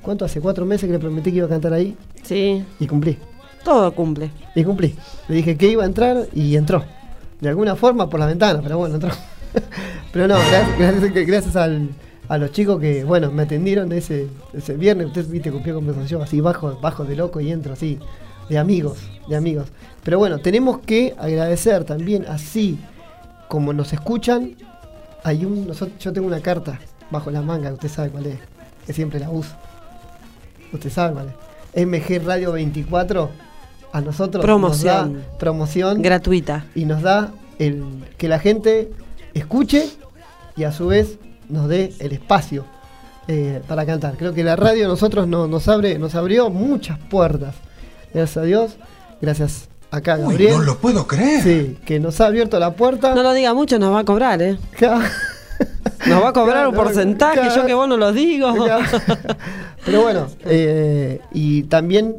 [0.00, 0.40] ¿cuánto hace?
[0.40, 3.18] Cuatro meses que le prometí que iba a cantar ahí Sí, y cumplí.
[3.64, 4.30] todo cumple.
[4.54, 4.94] Y cumplí.
[5.28, 6.84] Le dije que iba a entrar y entró.
[7.40, 9.10] De alguna forma por la ventana, pero bueno, entró.
[10.12, 11.90] pero no, gracias, gracias, al-
[12.28, 15.06] a los chicos que, bueno, me atendieron ese, ese viernes.
[15.06, 17.98] Usted, viste, copió conversación así, bajo, bajo de loco y entro así,
[18.50, 18.98] de amigos,
[19.28, 19.68] de amigos.
[20.02, 22.78] Pero bueno, tenemos que agradecer también, así
[23.48, 24.56] como nos escuchan,
[25.24, 26.78] hay un, yo tengo una carta
[27.10, 28.38] bajo la manga, usted sabe cuál es,
[28.86, 29.54] que siempre la uso.
[30.72, 31.86] Usted sabe cuál es.
[31.86, 33.30] MG Radio 24
[33.92, 35.12] a nosotros Promoción.
[35.14, 36.66] nos da promoción Gratuita.
[36.74, 37.84] y nos da el
[38.16, 38.90] que la gente
[39.34, 39.88] escuche
[40.56, 42.64] y a su vez nos dé el espacio
[43.28, 44.16] eh, para cantar.
[44.16, 47.54] Creo que la radio a nosotros no- nos abre, nos abrió muchas puertas.
[48.12, 48.76] Gracias a Dios,
[49.20, 50.52] gracias acá a Uy, Gabriel.
[50.58, 51.42] no lo puedo creer.
[51.42, 53.14] Sí, que nos ha abierto la puerta.
[53.14, 54.58] No lo diga mucho, nos va a cobrar, ¿eh?
[56.06, 57.56] Nos va a cobrar Claro, un porcentaje, claro.
[57.56, 58.54] yo que vos no lo digo.
[59.84, 62.16] Pero bueno, eh, y también,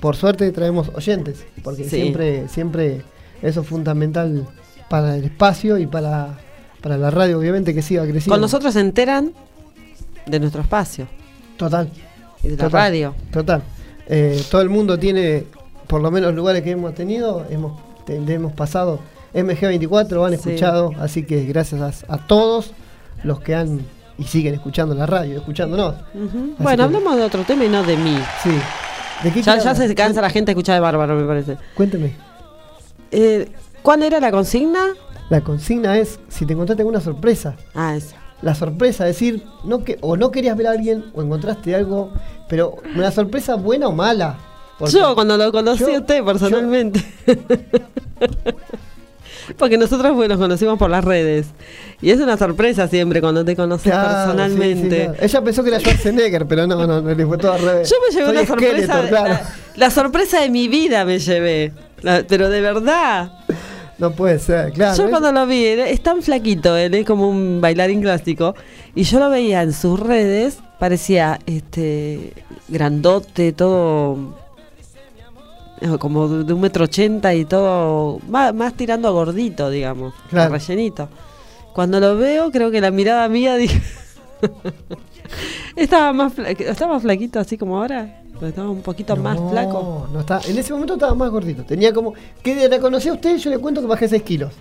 [0.00, 1.90] por suerte, traemos oyentes, porque Sí.
[1.90, 3.02] siempre, siempre
[3.42, 4.46] eso es fundamental
[4.88, 6.38] para el espacio y para,
[6.80, 8.30] para la radio, obviamente, que siga creciendo.
[8.32, 9.32] Con nosotros se enteran
[10.26, 11.06] de nuestro espacio
[11.56, 11.88] Total.
[12.42, 12.70] y de la Total.
[12.72, 13.14] radio.
[13.32, 13.62] Total.
[14.06, 15.44] Eh, todo el mundo tiene,
[15.86, 19.00] por lo menos lugares que hemos tenido, hemos, te- hemos pasado
[19.34, 20.36] MG24, lo han Sí.
[20.50, 22.72] escuchado, así que gracias a, a todos
[23.22, 23.80] los que han
[24.16, 25.96] y siguen escuchando la radio, escuchándonos.
[26.58, 28.16] Bueno, hablemos de otro tema y no de mí.
[28.42, 28.50] Sí.
[29.24, 31.56] ¿De qué Ya, se cansa la gente de escuchar de Bárbaro, me parece.
[31.74, 32.12] Cuénteme.
[33.10, 33.50] Eh,
[33.82, 34.86] ¿Cuál era la consigna?
[35.30, 37.56] La consigna es si te encontraste alguna sorpresa.
[37.74, 38.14] Ah, eso.
[38.42, 42.12] La sorpresa, es decir, no que, o no querías ver a alguien o encontraste algo,
[42.48, 44.36] pero una sorpresa buena o mala.
[44.92, 47.02] Yo cuando lo conocí yo- a usted personalmente.
[49.58, 51.46] Porque nosotros nos conocimos por las redes.
[52.00, 54.96] Y es una sorpresa siempre cuando te conoces Claro, personalmente.
[54.96, 55.14] sí, sí, claro.
[55.20, 57.90] Ella pensó que era Schwarzenegger, pero no, no, no le fue todo al revés.
[57.90, 59.08] Yo me llevé Soy una sorpresa.
[59.08, 59.28] claro.
[59.28, 59.42] la,
[59.76, 61.72] la sorpresa de mi vida me llevé.
[62.02, 63.32] La- pero de verdad.
[63.96, 64.96] No puede ser, claro.
[64.96, 68.56] yo cuando lo vi, es tan flaquito, él es como un bailarín clásico.
[68.96, 72.32] Y yo lo veía en sus redes, parecía este
[72.68, 74.43] grandote, todo eh,
[75.98, 80.52] como de, un metro ochenta y todo, más, más tirando a gordito, digamos, Claro.
[80.54, 81.08] rellenito.
[81.72, 83.80] Cuando lo veo, creo que la mirada mía dije.
[85.76, 90.08] estaba más fla- estaba flaquito así como ahora, pero estaba un poquito más flaco.
[90.12, 91.64] No, está, en ese momento estaba más gordito.
[91.64, 92.14] Tenía como.
[92.42, 94.52] Que la conocí a usted, yo le cuento que bajé 6 kilos.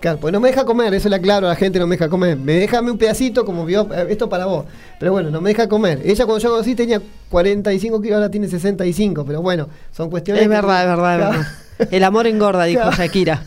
[0.00, 2.08] Claro, pues no me deja comer, eso le aclaro a la gente, no me deja
[2.08, 2.36] comer.
[2.36, 4.64] Me déjame un pedacito como vio, eh, esto para vos.
[4.98, 6.00] Pero bueno, no me deja comer.
[6.04, 9.24] Ella cuando yo conocí tenía 45 kilos, ahora tiene 65.
[9.24, 10.42] Pero bueno, son cuestiones.
[10.42, 11.46] Es que- verdad, es verdad, es verdad.
[11.92, 12.96] El amor engorda, dijo Claro.
[12.96, 13.44] Shakira.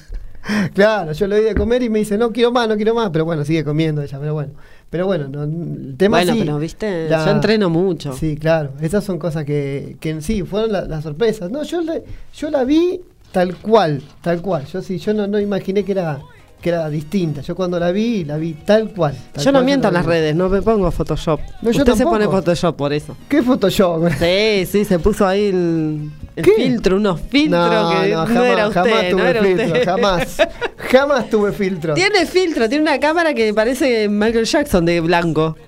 [0.73, 3.09] Claro, yo le doy de comer y me dice, no quiero más, no quiero más,
[3.11, 4.53] pero bueno, sigue comiendo ella, pero bueno.
[4.91, 8.13] Pero bueno, no, el tema Bueno, sí, pero viste, la- yo entreno mucho.
[8.13, 11.49] Sí, claro, esas son cosas que, que en sí fueron la- las sorpresas.
[11.49, 12.03] No, yo, le-
[12.35, 12.99] yo la vi
[13.31, 14.65] tal cual, tal cual.
[14.65, 16.19] Yo sí, yo no, no imaginé que era,
[16.61, 17.41] que era distinta.
[17.41, 19.15] Yo cuando la vi, la vi tal cual.
[19.33, 21.39] tal Yo no cual miento en la las redes, no me pongo Photoshop.
[21.61, 23.17] No, yo Usted se pone Photoshop por eso.
[23.27, 24.09] ¿Qué Photoshop?
[24.19, 26.11] Sí, sí, se puso ahí el,
[26.43, 29.65] filtro, unos filtros no, que no, no, jamás, era usted, jamás no tuve era filtro,
[29.65, 29.85] usted.
[29.85, 30.37] jamás.
[30.91, 31.93] Jamás tuve filtro.
[31.93, 35.55] Tiene filtro, tiene una cámara que parece Michael Jackson de blanco.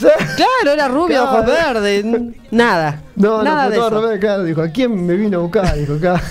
[0.00, 1.24] Claro, era rubio, Claro.
[1.24, 2.04] ojos verdes,
[2.50, 3.02] nada.
[3.16, 3.90] No, nada no, de eso.
[3.90, 4.44] revés, claro.
[4.44, 5.76] Dijo, ¿a quién me vino a buscar?
[5.76, 6.22] Dijo, acá.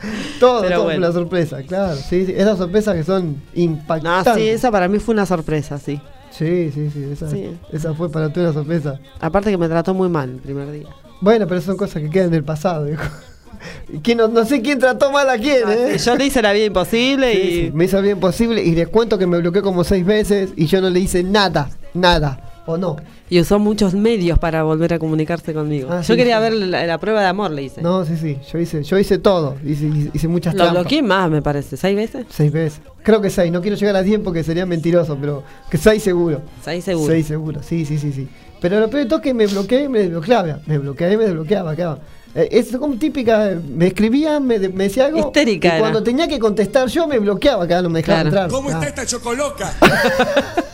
[0.40, 1.00] todo, Pero todo bueno.
[1.00, 1.96] fue una sorpresa, claro.
[1.96, 4.34] Sí, sí, esas sorpresas que son impactantes.
[4.34, 6.00] sí, esa para mí fue una sorpresa, sí.
[6.30, 7.56] Sí, sí, sí, esa, Sí.
[7.72, 9.00] esa fue para ti una sorpresa.
[9.20, 10.86] Aparte que me trató muy mal el primer día.
[11.20, 13.02] Bueno, pero son cosas que quedan del pasado, dijo.
[14.04, 15.98] Quién no, no sé quién trató mal a quién, Ah, ¿eh?
[15.98, 17.50] Yo le hice la vida imposible Sí, y...
[17.66, 20.66] sí, me hizo bien posible y les cuento que me bloqueó como seis veces y
[20.66, 22.96] yo no le hice nada, nada, ¿O no?
[23.30, 25.88] Y usó muchos medios para volver a comunicarse conmigo.
[25.90, 26.42] Ah, Yo sí, quería sí.
[26.42, 27.80] ver la, la prueba de amor, le hice.
[27.80, 28.36] No, sí, sí.
[28.52, 29.56] Yo hice, yo hice todo.
[29.64, 30.82] Hice, hice muchas Lo trampas.
[30.82, 31.78] bloqueé más, me parece.
[31.78, 32.26] ¿Seis veces?
[32.28, 32.82] Seis veces.
[33.02, 33.50] Creo que seis.
[33.50, 36.42] No quiero llegar a 10 porque sería mentiroso, pero que seis seguro.
[36.62, 37.10] Seis seguro.
[37.10, 37.62] Seis seguro.
[37.62, 38.28] Sí, sí, sí, sí.
[38.60, 40.58] Pero lo peor de todo es que me bloqueé y me desbloqueaba.
[40.66, 41.74] Me bloqueaba y me desbloqueaba.
[41.74, 41.98] quedaba.
[42.34, 45.20] Eh, Es como típica, eh, me escribía, me, de- me decía algo.
[45.20, 45.78] Histérica Y era.
[45.80, 48.28] cuando tenía que contestar yo me bloqueaba, acá no me dejaba Claro.
[48.28, 48.50] entrar.
[48.50, 48.72] ¿Cómo Ah.
[48.72, 49.72] está esta chocoloca?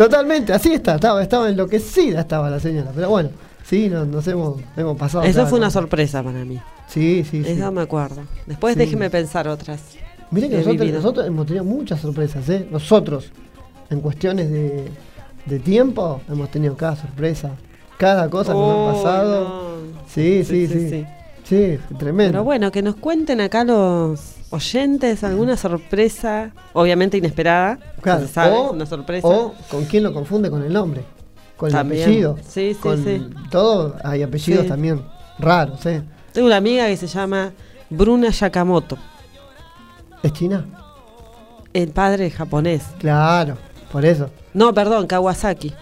[0.00, 3.28] Totalmente, así está, estaba, estaba enloquecida estaba la señora, pero bueno,
[3.64, 5.24] sí, nos, nos hemos, hemos pasado.
[5.24, 6.58] Eso fue una sorpresa para mí.
[6.88, 7.50] Sí, sí, sí.
[7.50, 8.22] Eso me acuerdo.
[8.46, 8.78] Después Sí.
[8.78, 9.82] déjeme pensar otras.
[10.30, 12.66] Mira que nosotros, nosotros hemos tenido muchas sorpresas, ¿eh?
[12.70, 13.30] Nosotros,
[13.90, 14.88] en cuestiones de,
[15.44, 17.50] de tiempo, hemos tenido cada sorpresa,
[17.98, 19.48] cada cosa que nos ha pasado.
[19.48, 19.60] no.
[20.08, 20.88] Sí, sí, sí.
[20.88, 21.06] Sí,
[21.44, 22.32] tremendo.
[22.32, 27.76] Pero bueno, que nos cuenten acá los oyentes alguna sorpresa, obviamente inesperada.
[27.96, 29.26] no Claro, se sabe, o, una sorpresa.
[29.28, 31.04] o con quién lo confunde con el nombre,
[31.56, 32.02] con También.
[32.02, 32.36] el apellido.
[32.46, 33.28] Sí, sí, con sí.
[33.50, 34.68] Todo, hay apellidos Sí.
[34.68, 35.02] también
[35.38, 36.02] raros, ¿eh?
[36.32, 37.52] Tengo una amiga que se llama
[37.88, 38.96] Bruna Yakamoto.
[40.22, 40.66] ¿Es China?
[41.72, 42.82] El padre es japonés.
[42.98, 43.56] Claro,
[43.92, 44.30] por eso.
[44.54, 45.72] No, perdón, Kawasaki.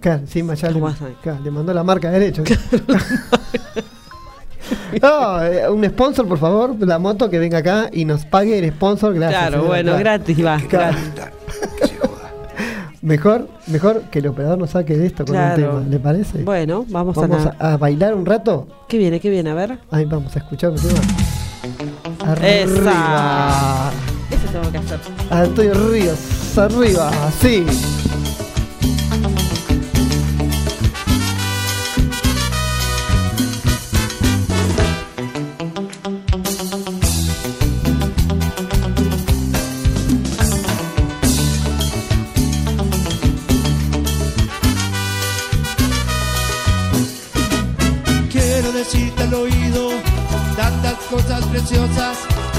[0.00, 1.14] Claro, le, Kawasaki.
[1.22, 2.44] claro, le mandó la marca de derecho.
[5.02, 8.70] no, eh, un sponsor, por favor, la moto que venga acá y nos pague el
[8.72, 9.40] sponsor, gracias.
[9.40, 10.58] claro, señora, bueno, gratis va.
[10.68, 11.10] Gratis.
[13.02, 15.76] Mejor, mejor que el operador nos saque de esto con Claro.
[15.76, 16.42] un tema, ¿le parece?
[16.42, 18.66] Bueno, vamos, Vamos a, bailar un rato.
[18.88, 19.20] ¿Qué viene?
[19.20, 19.50] ¿Qué viene?
[19.50, 19.78] A ver.
[19.90, 21.00] Ahí vamos a escuchar un tema.
[22.42, 22.70] Esa.
[22.80, 23.90] Arriba.
[24.30, 25.00] Ese tengo que hacer.
[25.28, 27.10] Antonio Ríos, arriba,
[27.42, 27.66] sí.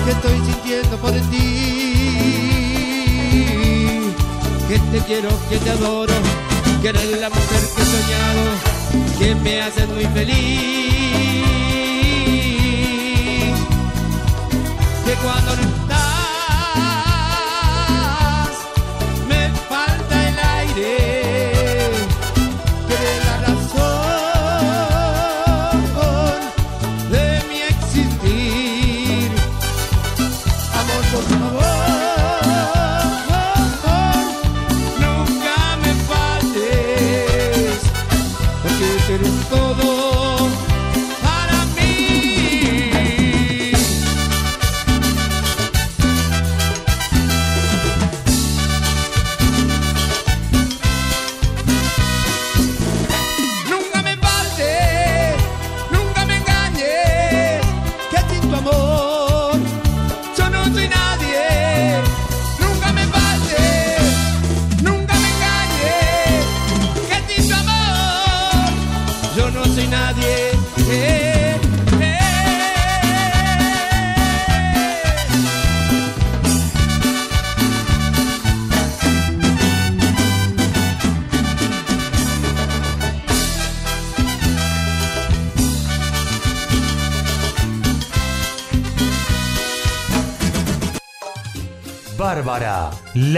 [0.03, 1.93] Que estoy sintiendo por ti.
[4.67, 6.13] Que te quiero, que te adoro,
[6.81, 8.43] que eres la mujer que he soñado,
[9.19, 10.36] que me haces muy feliz.
[15.05, 15.85] Que cuando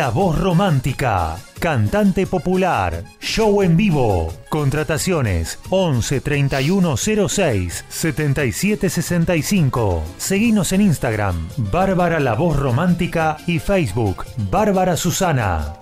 [0.07, 10.03] la voz romántica, cantante popular, show en vivo, contrataciones 11 31 06 77 65.
[10.17, 15.73] Seguinos en Instagram, Bárbara la voz romántica y Facebook, Bárbara Susana.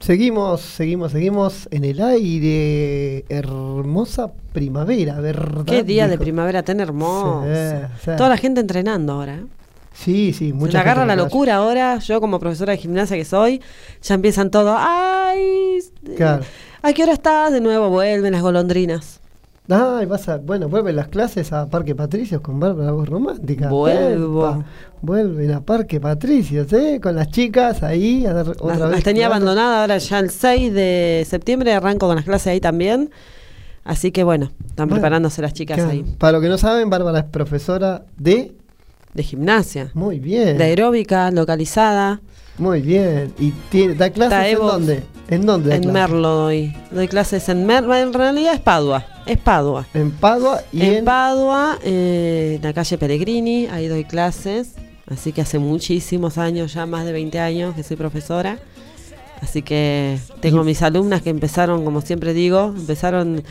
[0.00, 3.24] Seguimos, seguimos, seguimos en el aire.
[3.28, 5.64] Hermosa primavera, ¿verdad?
[5.64, 7.44] Qué día de primavera tan hermoso.
[7.44, 8.10] Sí, sí.
[8.16, 9.36] Toda la gente entrenando ahora.
[9.36, 9.57] ¿eh?
[10.04, 11.98] Sí, sí, Se mucha le agarra la locura ahora.
[11.98, 13.60] Yo, como profesora de gimnasia que soy,
[14.02, 14.74] ya empiezan todo.
[14.78, 15.78] ¡Ay!
[16.16, 16.44] Claro.
[16.82, 17.52] ¿A qué hora estás?
[17.52, 19.20] De nuevo vuelven las golondrinas.
[19.70, 23.68] Ay, vas a, bueno, vuelven las clases a Parque Patricios con Bárbara Voz Romántica.
[23.68, 24.48] Vuelvo.
[24.48, 24.64] Epa,
[25.02, 27.00] vuelven a Parque Patricios, ¿eh?
[27.02, 28.90] Con las chicas ahí a dar otra Las, vez.
[28.92, 29.80] las tenía abandonadas.
[29.82, 33.10] Ahora ya el 6 de septiembre arranco con las clases ahí también.
[33.84, 35.90] Así que bueno, están Bueno, preparándose las chicas Claro.
[35.90, 36.04] ahí.
[36.18, 38.54] Para los que no saben, Bárbara es profesora de.
[39.18, 39.90] De gimnasia.
[39.94, 40.58] Muy bien.
[40.58, 42.20] De aeróbica, localizada.
[42.56, 43.34] Muy bien.
[43.40, 45.02] ¿Y tiene, da clases en dónde?
[45.26, 45.92] ¿En dónde da En clases?
[45.92, 46.72] Merlo doy.
[46.92, 47.96] Doy clases en Merlo.
[47.96, 49.04] En realidad es Padua.
[49.26, 49.88] Es Padua.
[49.92, 51.04] En Padua y en, en.
[51.04, 54.76] Padua, eh, en la calle Pellegrini, ahí doy clases.
[55.08, 58.60] Así que hace muchísimos años, ya más de 20 años que soy profesora.
[59.42, 63.42] Así que tengo mis alumnas que empezaron, como siempre digo, empezaron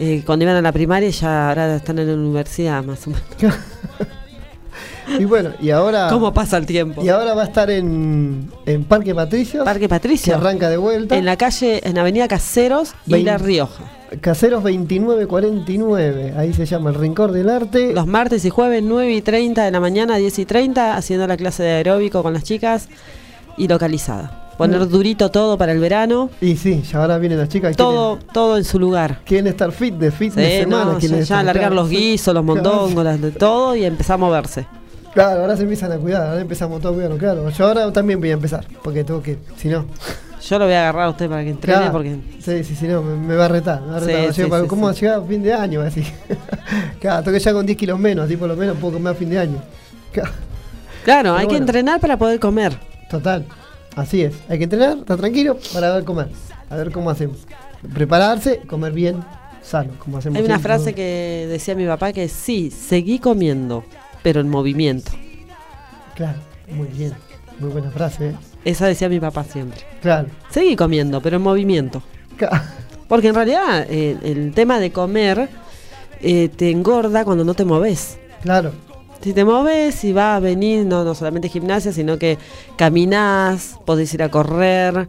[0.00, 3.10] eh, cuando iban a la primaria y ya ahora están en la universidad más o
[3.10, 3.56] menos.
[5.18, 6.08] Y bueno, y ahora.
[6.10, 7.02] ¿Cómo pasa el tiempo?
[7.04, 9.64] Y ahora va a estar en, en Parque Patricio.
[9.64, 10.34] Parque que Patricio.
[10.36, 11.16] arranca de vuelta.
[11.16, 13.84] En la calle, en Avenida Caseros y Vein- La Rioja.
[14.20, 16.34] Caseros 2949.
[16.36, 17.92] Ahí se llama el Rincón del Arte.
[17.92, 21.36] Los martes y jueves 9 y 30 de la mañana, 10 y 30, haciendo la
[21.36, 22.88] clase de aeróbico con las chicas
[23.56, 24.40] y localizada.
[24.56, 24.88] Poner Mm.
[24.88, 27.72] durito todo para el verano, Y sí, ya ahora vienen las chicas.
[27.72, 29.18] y todo, todo en su lugar.
[29.24, 30.92] Quieren, estar fit de fit de semana.
[30.92, 34.64] no, ya, alargar los guisos, los mondongos, de todo y empezar a moverse.
[35.14, 36.26] Claro, ahora se empiezan a cuidar.
[36.26, 37.18] Ahora empezamos todos a cuidarnos.
[37.18, 38.66] Claro, yo ahora también voy a empezar.
[38.82, 39.38] Porque tengo que.
[39.56, 39.86] Si no.
[40.46, 41.92] Yo lo voy a agarrar a usted para que entrene Claro.
[41.92, 43.80] porque Sí, sí, sí, no, me, me va a retar.
[43.80, 44.34] Me va a Sí, retar.
[44.34, 45.00] sí, Yo, para- sí, ¿Cómo sí.
[45.00, 45.80] llegar a fin de año?
[45.80, 46.04] Así.
[47.00, 49.16] claro, tengo que ya con 10 kilos menos, así por lo menos puedo comer a
[49.16, 49.56] fin de año.
[50.12, 50.30] Claro,
[51.04, 52.76] Claro, hay que entrenar para poder comer.
[53.10, 53.44] Total,
[53.96, 54.34] así es.
[54.48, 56.28] Hay que entrenar, estar tranquilo para ver comer.
[56.70, 57.38] A ver cómo hacemos.
[57.94, 59.22] Prepararse, comer bien,
[59.62, 63.84] sano, como hacemos Hay una siempre, frase que decía mi papá que sí, seguí comiendo,
[64.24, 65.12] pero en movimiento.
[66.16, 66.38] Claro,
[66.72, 67.12] muy bien.
[67.60, 68.34] Muy buena frase, ¿eh?
[68.64, 69.82] Esa decía mi papá siempre.
[70.02, 70.26] Claro.
[70.50, 72.02] Seguí comiendo, pero en movimiento.
[72.36, 72.64] Ca-
[73.08, 75.48] Porque en realidad eh, el tema de comer
[76.20, 78.18] eh, te engorda cuando no te moves.
[78.42, 78.72] Claro,
[79.22, 82.38] Si te moves y vas a venir, no, no solamente gimnasia, sino que
[82.76, 85.06] caminás, podés ir a correr,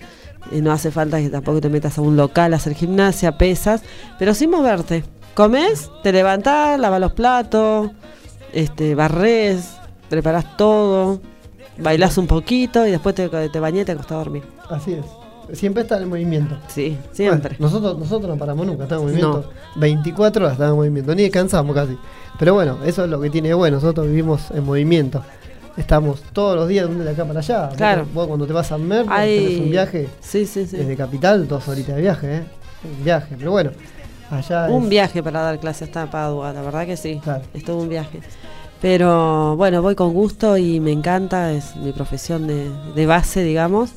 [0.51, 3.81] eh, no hace falta que tampoco te metas a un local a hacer gimnasia, pesas,
[4.19, 5.03] pero sin moverte.
[5.33, 7.91] Comes, te levantás, lavas los platos,
[8.55, 9.77] este, barres,
[10.09, 11.19] preparás todo,
[11.77, 14.43] bailás un poquito y después te, te bañás y te acostás a dormir.
[14.69, 15.05] así es.
[15.59, 16.57] Siempre está en movimiento.
[16.69, 17.55] Sí, siempre.
[17.59, 19.51] Bueno, nosotros, nosotros no paramos nunca, estamos en movimiento.
[19.75, 21.95] 24 horas estamos en movimiento, ni descansamos casi.
[22.39, 25.21] Pero bueno, eso es lo que tiene bueno, nosotros vivimos en movimiento.
[25.77, 27.69] Estamos todos los días de de acá para allá.
[27.75, 28.07] Claro.
[28.11, 30.77] Vos, cuando te vas a Mer, Hay- tenés un viaje Sí, sí, sí.
[30.77, 32.43] desde Capital, dos horitas de viaje, ¿eh?
[32.97, 33.71] Un viaje, pero bueno,
[34.29, 37.19] allá Un es- viaje para dar clases hasta Padua, la verdad que sí.
[37.23, 37.43] Claro.
[37.53, 38.19] Es todo un viaje.
[38.81, 43.91] Pero bueno, voy con gusto y me encanta, es mi profesión de, de base, digamos.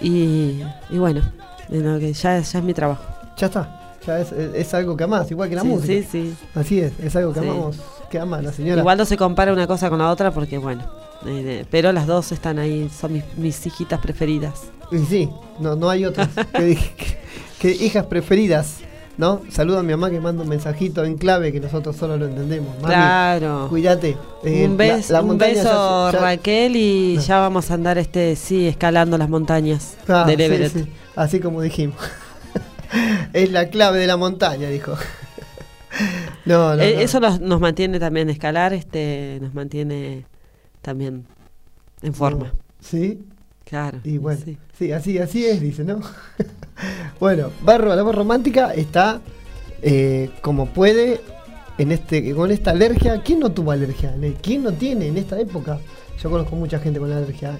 [0.00, 1.22] Y, y bueno,
[1.68, 3.02] que ya, es- ya es mi trabajo.
[3.36, 5.92] Ya está, ya es, es- es algo que amás, igual que la Sí, música.
[5.92, 6.36] sí, sí.
[6.54, 7.46] Así es, es algo que Sí.
[7.48, 7.76] amamos,
[8.10, 8.80] que ama la señora.
[8.80, 10.84] Igual no se compara una cosa con la otra porque bueno,
[11.26, 14.62] eh, pero las dos están ahí, son mis, mis hijitas preferidas.
[14.92, 16.78] Y sí, no, no hay otras que-
[17.58, 18.76] que hijas preferidas,
[19.16, 19.42] ¿no?
[19.50, 22.74] Saludo a mi mamá que manda un mensajito en clave que nosotros solo lo entendemos.
[22.80, 23.66] Mami, claro.
[23.68, 24.16] Cuídate.
[24.44, 27.22] eh, un, bes- la un beso ya- ya- Raquel y No.
[27.22, 30.72] ya vamos a andar este sí escalando las montañas Ah, del sí, Everett.
[30.72, 30.86] sí,
[31.16, 31.96] así como dijimos.
[33.32, 34.94] es la clave de la montaña, dijo.
[36.44, 37.00] no, no, Eh, no.
[37.00, 40.24] Eso nos, nos mantiene también escalar, este, nos mantiene
[40.82, 41.24] también
[42.02, 42.52] en forma.
[42.80, 43.22] Sí,
[43.64, 43.98] Claro.
[44.04, 44.58] y bueno, sí.
[44.78, 46.00] sí, así, así es, dice, ¿no?
[47.20, 49.20] bueno, Barro, la voz romántica está
[49.82, 51.20] eh, como puede
[51.78, 53.22] en este, con esta alergia.
[53.22, 54.14] ¿Quién no tuvo alergia?
[54.42, 55.78] ¿Quién no tiene en esta época?
[56.22, 57.56] Yo conozco mucha gente con alergia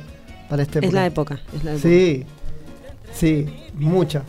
[0.48, 0.86] para esta época.
[0.88, 1.40] Es la época.
[1.54, 1.88] Es la época.
[1.88, 2.24] Sí,
[3.12, 4.22] sí, mucha.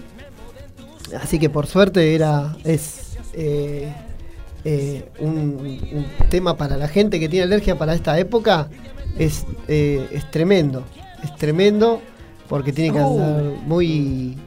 [1.22, 3.94] Así que por suerte era es eh,
[4.64, 5.58] eh, un,
[5.94, 8.68] un tema para la gente que tiene alergia para esta época
[9.18, 10.84] es, es tremendo,
[11.24, 12.02] es tremendo
[12.50, 14.38] porque tiene que andar muy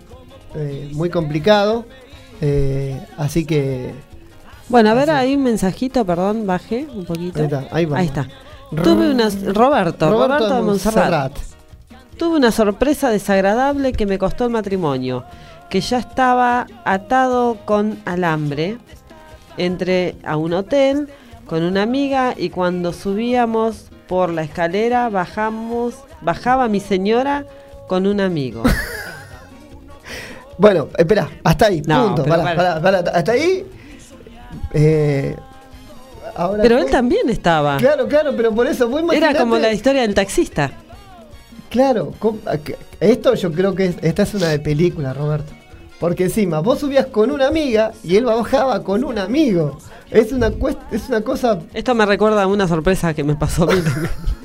[0.55, 1.85] eh, muy complicado.
[2.41, 3.95] eh, así que
[4.69, 5.27] Bueno, a ver, Así.
[5.27, 7.39] hay un mensajito, perdón, bajé un poquito.
[7.41, 7.89] ahí está, ahí.
[7.95, 8.29] Ahí está.
[8.83, 11.33] Tuve una Roberto, Roberto, de Montserrat.
[12.19, 15.25] Tuve una sorpresa desagradable que me costó el matrimonio,
[15.71, 18.79] que ya estaba atado con alambre.
[19.57, 21.09] Entré a un hotel
[21.47, 27.47] con una amiga y cuando subíamos por la escalera bajamos, bajaba mi señora
[27.89, 28.63] con un amigo.
[30.59, 32.25] Bueno, espera, hasta ahí, No, punto.
[32.25, 33.65] pará, pará, pará, hasta ahí.
[34.75, 35.37] eh,
[36.35, 37.77] ahora Pero él fue- también estaba.
[37.77, 40.73] Claro, claro, pero por eso vos Era como la historia del taxista.
[41.71, 42.13] Claro,
[43.01, 45.53] esto yo creo que es- esta es una de película, Roberto.
[46.01, 49.79] Porque encima vos subías con una amiga y él bajaba con un amigo.
[50.11, 50.51] Es una
[50.91, 51.59] es una cosa.
[51.75, 54.11] Esto me recuerda a una sorpresa que me pasó a mí también.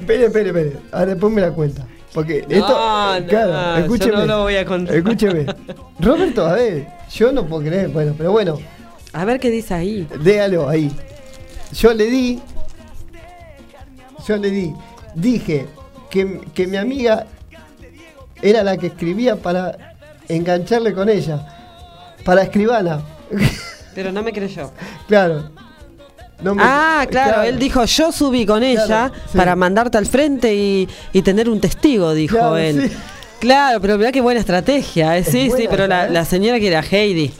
[0.00, 0.76] Espere, espere, espere.
[0.92, 1.84] Ahora después me la cuenta.
[2.16, 2.66] Porque esto.
[2.66, 4.16] no, claro, yo escúcheme.
[4.16, 4.96] no lo voy a contar.
[4.96, 5.44] Escúcheme.
[6.00, 7.88] Roberto, a ver, yo no puedo creer.
[7.90, 8.58] Bueno, pero bueno,
[9.12, 10.08] A ver qué dice ahí.
[10.22, 10.90] déjalo ahí.
[11.72, 12.40] Yo le di.
[14.26, 14.72] Yo le di.
[15.14, 15.66] Dije
[16.08, 17.26] que, que mi amiga
[18.40, 19.96] era la que escribía para
[20.26, 21.46] engancharle con ella.
[22.24, 23.02] Para escribana.
[23.94, 24.70] Pero no me creyó.
[25.06, 25.50] claro.
[26.42, 29.36] No me- Ah, claro, él dijo, yo subí con ella Claro, sí.
[29.38, 32.90] para mandarte al frente y, y tener un testigo, dijo Claro, él.
[32.90, 32.96] sí.
[33.40, 35.16] Claro, pero mirá qué buena estrategia.
[35.16, 35.20] eh.
[35.20, 37.32] Es Sí, sí, pero la, señora que era Heidi.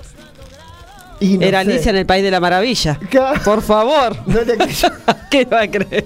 [1.20, 1.70] Y no era sé.
[1.72, 2.99] Alicia en el País de la Maravilla.
[3.44, 4.16] Por favor.
[4.26, 4.40] No.
[5.30, 6.05] ¿Qué va a creer?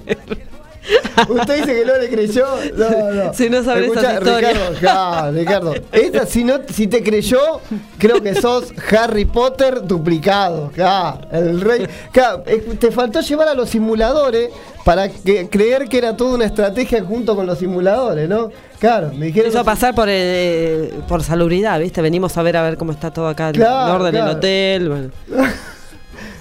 [1.29, 2.47] Usted dice que no le creyó.
[2.77, 3.35] No, no.
[3.35, 4.53] Si no sabe Escuchá, esas historias.
[4.53, 5.75] Ricardo, claro, Ricardo.
[5.93, 7.61] Esta, si, no, si te creyó,
[7.99, 10.71] creo que sos Harry Potter duplicado.
[10.75, 11.87] Claro, el rey.
[12.13, 14.51] Claro, eh, te faltó llevar a los simuladores
[14.85, 18.51] para que, creer que era toda una estrategia junto con los simuladores, ¿no?
[18.79, 19.51] Claro, me dijeron.
[19.51, 22.01] Hizo pasar por eh, por salubridad, ¿viste?
[22.01, 24.39] Venimos a ver a ver cómo está todo acá, el orden del claro.
[24.39, 24.89] hotel.
[24.89, 25.11] bueno.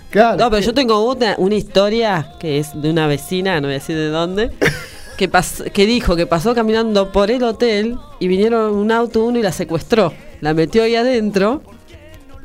[0.10, 0.38] Claro.
[0.38, 3.80] No, pero yo tengo una, una historia que es de una vecina, no voy a
[3.80, 4.52] decir de dónde,
[5.18, 9.38] que, pas- que dijo que pasó caminando por el hotel y vinieron un auto uno
[9.40, 10.14] y la secuestró.
[10.42, 11.62] La metió ahí adentro,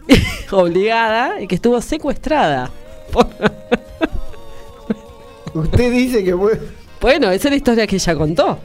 [0.51, 2.71] obligada, y que estuvo secuestrada.
[5.55, 6.61] Usted dice que fue.
[7.01, 8.59] Bueno, esa es la historia que ella contó.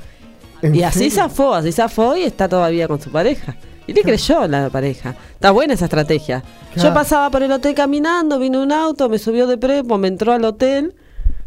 [0.62, 1.24] ¿En Y así serio?
[1.24, 3.56] zafó, así zafó y está todavía con su pareja.
[3.90, 5.16] Y le creyó la pareja.
[5.34, 6.44] Está buena esa estrategia.
[6.74, 6.90] Claro.
[6.90, 10.32] Yo pasaba por el hotel caminando, vino un auto, me subió de prepo, me entró
[10.34, 10.94] al hotel,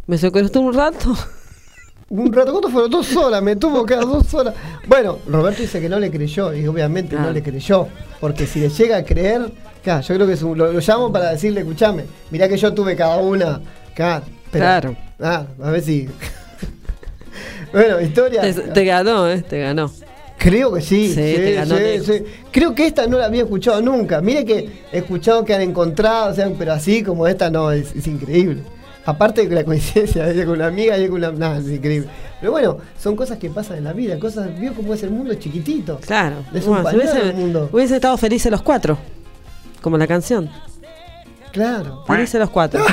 [0.06, 1.14] me secuestró un rato.
[2.10, 2.90] Un rato, ¿cuánto fueron?
[2.90, 4.52] Dos horas, me tuvo que dar dos horas.
[4.86, 7.88] Bueno, Roberto dice que no le creyó, y obviamente no le creyó.
[8.20, 9.50] Porque si le llega a creer,
[9.82, 12.94] claro, yo creo que un- lo, lo llamo para decirle, escuchame, mirá que yo tuve
[12.96, 13.62] cada una.
[13.94, 14.26] Claro.
[14.50, 14.96] pero- Claro.
[15.20, 16.06] Ah, a ver si.
[17.72, 18.42] bueno, historia.
[18.42, 19.40] Te, te ganó, ¿eh?
[19.42, 19.90] Te ganó.
[20.42, 21.08] Creo que sí.
[21.08, 22.06] Sí, te ganó lejos.
[22.06, 22.24] sí.
[22.50, 24.20] Creo que esta no la había escuchado nunca.
[24.20, 27.94] Mire que he escuchado que han encontrado, o sea, pero así como esta no, es,
[27.94, 28.62] es increíble.
[29.04, 31.32] Aparte de la coincidencia, ella con una amiga, ella con una.
[31.32, 32.08] Nada, es increíble.
[32.40, 34.48] Pero bueno, son cosas que pasan en la vida, cosas.
[34.58, 35.98] Vio cómo es el mundo chiquitito.
[35.98, 36.36] Claro.
[36.52, 37.68] Es un Bueno, pañuelo hubiese, el mundo.
[37.72, 38.98] hubiese estado felices los cuatro.
[39.80, 40.48] Como la canción.
[41.52, 42.04] Claro.
[42.06, 42.84] Felices los cuatro.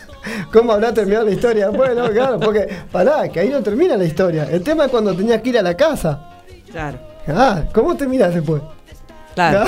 [0.52, 1.68] ¿Cómo habrá terminado la historia?
[1.70, 2.66] Bueno, claro, porque.
[2.90, 4.48] Pará, que ahí no termina la historia.
[4.50, 6.30] El tema es cuando tenías que ir a la casa.
[6.76, 6.98] Claro.
[7.28, 8.60] Ah, ¿cómo te miras después?
[9.34, 9.64] Claro.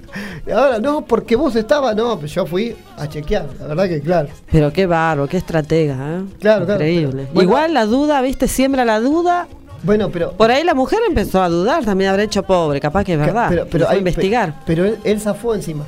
[0.54, 4.28] Ahora, no, porque vos estabas, no, pero yo fui a chequear, la verdad que claro.
[4.50, 6.22] Pero qué barro, qué estratega, ¿eh?
[6.40, 7.10] Claro, claro, Increíble.
[7.24, 7.42] pero, bueno.
[7.42, 8.48] Igual la duda, ¿viste?
[8.48, 9.48] Siembra la duda.
[9.82, 10.32] Bueno, pero.
[10.32, 13.48] Por ahí la mujer empezó a dudar, también habrá hecho pobre, capaz que es verdad.
[13.50, 14.52] Pero, pero Fue a investigar.
[14.54, 15.84] pe- Pero él, él zafó encima.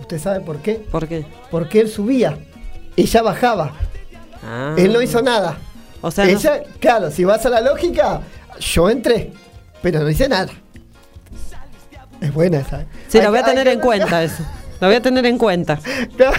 [0.00, 0.74] ¿Usted sabe por qué?
[0.90, 1.24] ¿Por qué?
[1.50, 2.36] Porque él subía.
[2.96, 3.72] Ella bajaba.
[4.44, 4.74] Ah.
[4.76, 5.56] Él no hizo nada.
[6.02, 8.20] O sea, no- Ella, claro, si vas a la lógica,
[8.60, 9.32] yo entré,
[9.82, 10.48] pero no hice nada.
[12.20, 12.82] Es buena esa.
[12.82, 12.86] ¿eh?
[13.08, 14.42] Sí, Hay lo voy a tener en cuenta eso.
[14.80, 15.78] Lo voy a tener en cuenta.
[16.16, 16.36] Claro.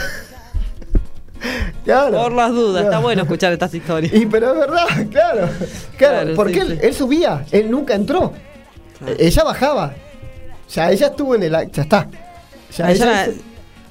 [1.84, 2.12] Claro.
[2.22, 2.84] Por las dudas.
[2.84, 4.14] Está bueno escuchar estas historias.
[4.16, 5.50] Y pero es verdad, claro.
[5.50, 5.50] Claro,
[5.98, 6.80] Claro, porque sí, él, sí.
[6.84, 8.32] él subía, él nunca entró.
[9.00, 9.14] Claro.
[9.18, 9.94] E- Ella bajaba.
[10.70, 12.08] Ya ella estuvo en el acto, ya está.
[12.78, 13.26] Ya Ella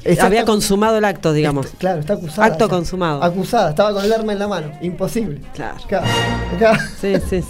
[0.05, 1.67] ella- Había está- consumado el acto, digamos.
[1.67, 2.47] Está- claro, está acusada.
[2.47, 2.71] Acto ya.
[2.71, 3.23] consumado.
[3.25, 4.73] Acusada, estaba con el arma en la mano.
[4.81, 5.41] Imposible.
[5.53, 6.07] Claro, claro,
[7.01, 7.49] Sí, sí, sí.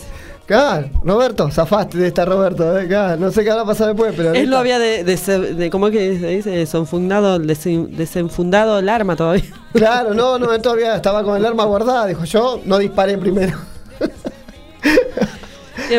[0.50, 0.88] Claro.
[1.04, 2.78] Roberto, zafaste de esta Roberto.
[2.78, 3.20] eh, claro.
[3.20, 4.30] No sé qué habrá pasado después, pero.
[4.30, 6.50] Él ahorita- había de, de, de- ¿cómo es que se dice?
[6.50, 9.44] Desenfundado, desen- desenfundado el arma todavía.
[9.72, 12.06] Claro, no, no, él todavía estaba con el arma guardada.
[12.06, 13.56] Dijo, yo no disparé primero.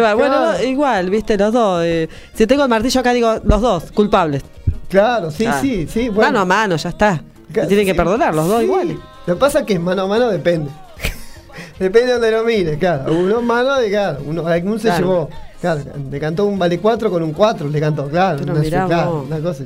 [0.02, 0.58] Va, Bueno, Claro.
[0.58, 1.84] no, igual, viste, los dos.
[1.84, 4.44] eh, si tengo el martillo acá, digo, los dos, culpables.
[4.90, 5.62] Claro, sí, Claro.
[5.62, 6.10] sí, sí.
[6.10, 6.32] Bueno.
[6.32, 7.22] Mano a mano, ya está.
[7.54, 8.66] Se tienen que perdonar, los dos sí.
[8.66, 8.98] iguales.
[9.26, 10.70] Lo que pasa es que mano a mano depende.
[11.84, 13.14] Depende de donde lo mires, claro.
[13.14, 14.20] Uno mano de claro.
[14.26, 15.00] Uno, algún se Claro.
[15.06, 15.30] llevó.
[15.62, 18.40] Claro, le cantó un vale 4 con un 4, le cantó, claro.
[18.40, 19.26] Pero una, mirá claro, vos.
[19.28, 19.64] una cosa.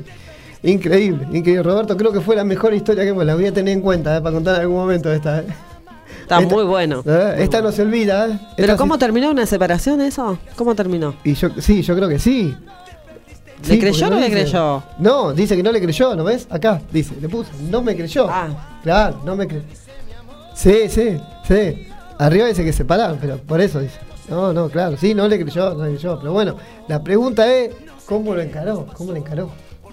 [0.62, 1.62] Increíble, increíble.
[1.62, 3.24] Roberto, creo que fue la mejor historia que hemos.
[3.24, 5.40] La voy a tener en cuenta eh, para contar en algún momento esta.
[5.40, 5.44] eh.
[6.22, 7.02] Está Esta- muy bueno.
[7.06, 8.26] Eh, Esta no se olvida.
[8.28, 8.38] eh.
[8.56, 10.38] Pero Esta ¿cómo sí- terminó una separación eso?
[10.56, 11.14] ¿Cómo terminó?
[11.24, 12.54] Y yo, sí, yo creo que sí.
[13.62, 14.82] ¿Le Sí, creyó o no le dice- creyó?
[14.98, 16.46] No, dice que no le creyó, ¿no ves?
[16.50, 18.26] Acá, dice, le puso, no me creyó.
[18.28, 18.48] Ah.
[18.82, 19.64] Claro, no me creyó.
[20.54, 21.86] Sí, sí, sí.
[22.18, 23.98] Arriba dice que se pararon, pero por eso dice.
[24.28, 26.18] No, no, claro, sí, no le creyó, no le creyó.
[26.18, 26.56] Pero bueno,
[26.88, 27.74] la pregunta es,
[28.06, 28.86] ¿cómo lo encaró?
[28.94, 29.50] ¿Cómo lo encaró?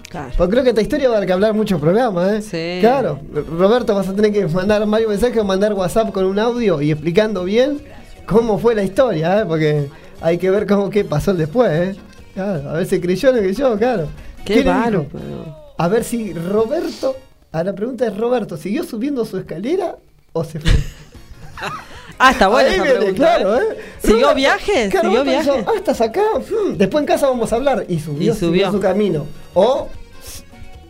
[0.09, 0.31] Claro.
[0.37, 2.41] Porque creo que esta historia va a dar que hablar muchos programas, ¿eh?
[2.41, 2.81] Sí.
[2.81, 3.19] Claro,
[3.57, 6.91] Roberto, vas a tener que mandar varios mensajes o mandar WhatsApp con un audio y
[6.91, 7.81] explicando bien
[8.25, 9.45] cómo fue la historia, ¿eh?
[9.45, 9.89] Porque
[10.21, 11.99] hay que ver cómo qué pasó después, ¿eh?
[12.33, 14.07] Claro, a ver si creyó o no creyó, claro.
[14.45, 15.07] Qué bárbaro.
[15.11, 15.73] dijo?
[15.77, 17.15] A ver si Roberto,
[17.51, 19.97] a la pregunta es Roberto, ¿siguió subiendo su escalera
[20.31, 20.71] o se fue?
[22.25, 23.17] Ah, está buena Ahí esa viene, pregunta.
[23.21, 23.61] claro, ¿eh?
[23.71, 23.77] ¿eh?
[24.01, 24.89] ¿Siguió Roberto, viaje?
[24.89, 25.59] claro, ¿Siguió Roberto viaje?
[25.59, 26.21] dijo, ah, estás acá.
[26.37, 27.85] hmm, Después en casa vamos a hablar.
[27.89, 28.49] Y subió, Y subió.
[28.51, 29.25] siguió su camino.
[29.53, 29.89] O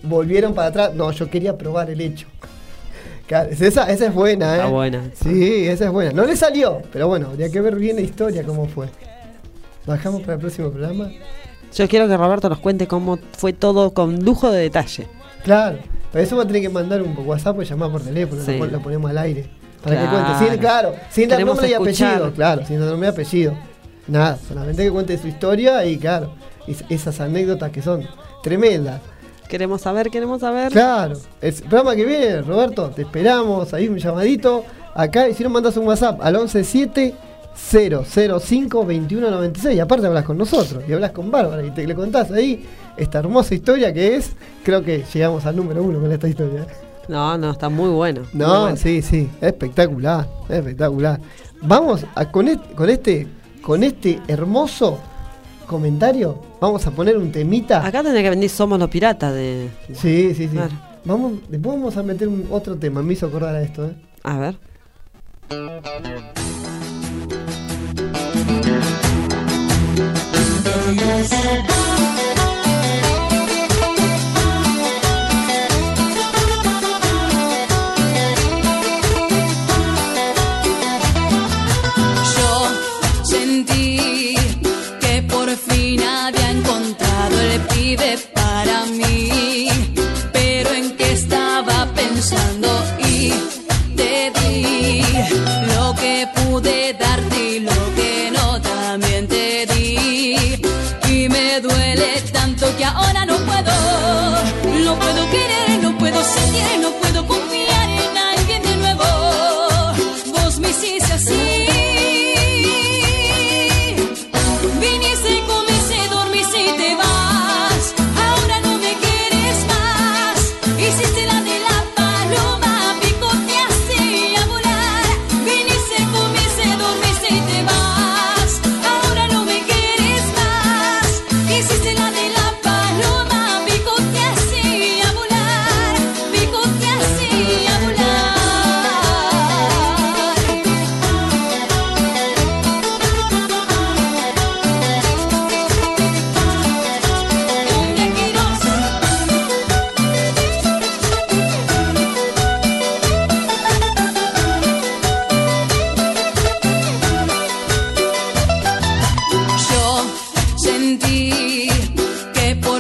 [0.03, 0.93] volvieron para atrás.
[0.93, 2.27] No, yo quería probar el hecho.
[3.27, 4.55] Claro, esa, esa es buena, ¿eh?
[4.57, 5.01] Está buena.
[5.15, 6.11] Sí, esa es buena.
[6.11, 8.88] No le salió, pero bueno, habría que ver bien la historia, cómo fue.
[9.86, 11.09] ¿Bajamos para el próximo programa?
[11.73, 15.07] Yo quiero que Roberto nos cuente cómo fue todo con lujo de detalle.
[15.43, 15.79] Claro,
[16.11, 18.57] pero eso va a tener que mandar un WhatsApp o llamar por teléfono, Sí.
[18.59, 19.49] lo ponemos al aire.
[19.84, 20.45] Para que cuente.
[20.51, 22.31] Sin, claro, sin dar nombre y apellido.
[22.34, 23.53] Claro, sin dar nombre y apellido.
[24.07, 26.34] Nada, solamente que cuente su historia y claro,
[26.67, 28.05] es- esas anécdotas que son
[28.41, 29.01] tremendas.
[29.47, 30.71] Queremos saber, queremos saber.
[30.71, 34.63] Claro, el programa que viene, Roberto, te esperamos, ahí un llamadito.
[34.95, 37.13] Acá, y si no mandas un WhatsApp al 117
[37.55, 39.75] 005 2196.
[39.75, 42.65] Y aparte hablas con nosotros y hablas con Bárbara y te le contás ahí
[42.97, 44.31] esta hermosa historia que es.
[44.63, 46.65] Creo que llegamos al número uno con esta historia.
[47.08, 48.22] No, no, está muy bueno.
[48.34, 48.78] muy No, bueno.
[48.78, 51.20] sí, sí, espectacular, espectacular.
[51.62, 53.28] Vamos a, con, este, con este
[53.62, 54.99] con este hermoso
[55.66, 57.86] comentario, vamos a poner un temita.
[57.86, 59.70] Acá tenés que venir Somos los Piratas de.
[59.93, 60.47] Sí, sí, sí.
[60.49, 60.74] Claro.
[61.06, 63.95] Vamos, después vamos a meter un otro tema, me hizo acordar a esto, ¿eh?
[64.24, 64.58] A ver.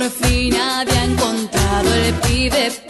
[0.03, 2.82] Por fin había encontrado el pibe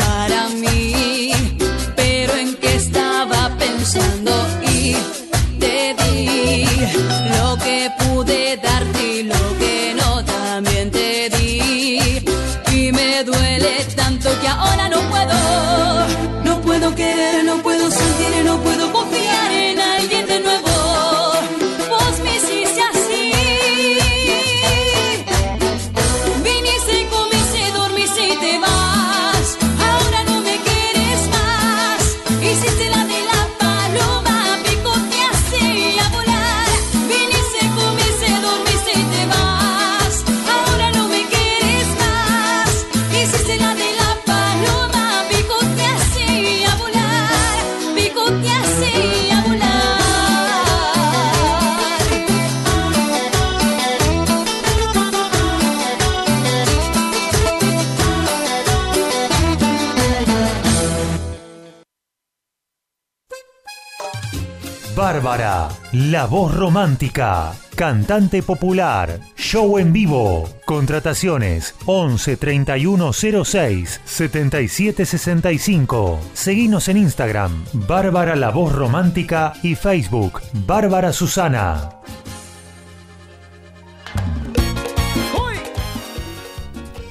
[65.94, 76.20] la voz romántica, cantante popular, show en vivo, contrataciones 11 3106 7765.
[76.34, 81.92] Seguinos en Instagram, Bárbara la voz romántica y Facebook, Bárbara Susana.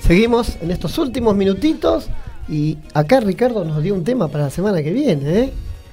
[0.01, 2.09] Seguimos en estos últimos minutitos
[2.49, 5.53] y acá Ricardo nos dio un tema para la semana que viene, ¿eh?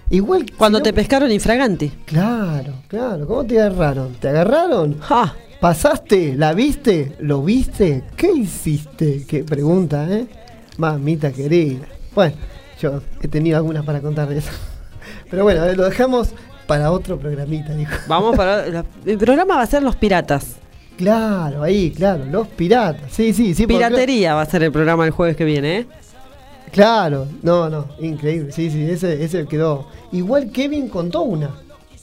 [0.10, 1.90] Igual que Cuando si te no- pescaron infraganti.
[2.06, 3.28] Claro, claro.
[3.28, 4.14] ¿Cómo te agarraron?
[4.16, 5.00] ¿Te agarraron?
[5.00, 5.36] ¡Ja!
[5.60, 6.36] ¿Pasaste?
[6.36, 7.16] ¿La viste?
[7.20, 8.04] ¿Lo viste?
[8.16, 9.26] ¿Qué hiciste?
[9.28, 10.26] Qué pregunta, ¿eh?
[10.78, 11.86] Mamita querida.
[12.16, 12.34] Bueno,
[12.82, 14.52] yo he tenido algunas para contar de eso.
[15.30, 16.30] Pero bueno, lo dejamos
[16.66, 17.92] para otro programita, dijo.
[18.08, 18.66] Vamos para.
[19.06, 20.56] el programa va a ser Los Piratas.
[20.98, 23.10] Claro, ahí, claro, los piratas.
[23.14, 23.64] Sí, sí, sí.
[23.64, 25.88] porque- Piratería va a ser el programa el jueves que viene, ¿eh?
[26.72, 28.52] Claro, no, no, increíble.
[28.52, 29.88] Sí, sí, ese, ese quedó.
[30.12, 31.50] Igual Kevin contó una.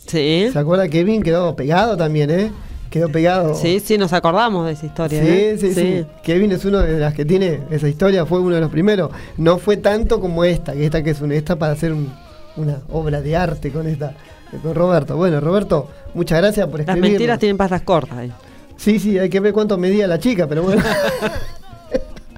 [0.07, 0.49] Sí.
[0.53, 0.89] ¿Se acuerda?
[0.89, 2.51] Kevin quedó pegado también, ¿eh?
[2.91, 3.55] Quedó pegado.
[3.55, 5.21] Sí, sí, nos acordamos de esa historia.
[5.21, 5.57] Sí, ¿eh?
[5.61, 8.71] sí, sí, Kevin es uno de las que tiene esa historia, fue uno de los
[8.71, 9.11] primeros.
[9.37, 12.12] No fue tanto como esta, que esta que es una, esta para hacer un-
[12.57, 14.14] una obra de arte con esta,
[14.62, 15.17] con Roberto.
[15.17, 17.11] Bueno, Roberto, muchas gracias por Las escribir.
[17.11, 18.25] mentiras tienen patas cortas.
[18.25, 18.31] ¿eh?
[18.77, 20.83] Sí, sí, hay que ver cuánto medía la chica, pero bueno.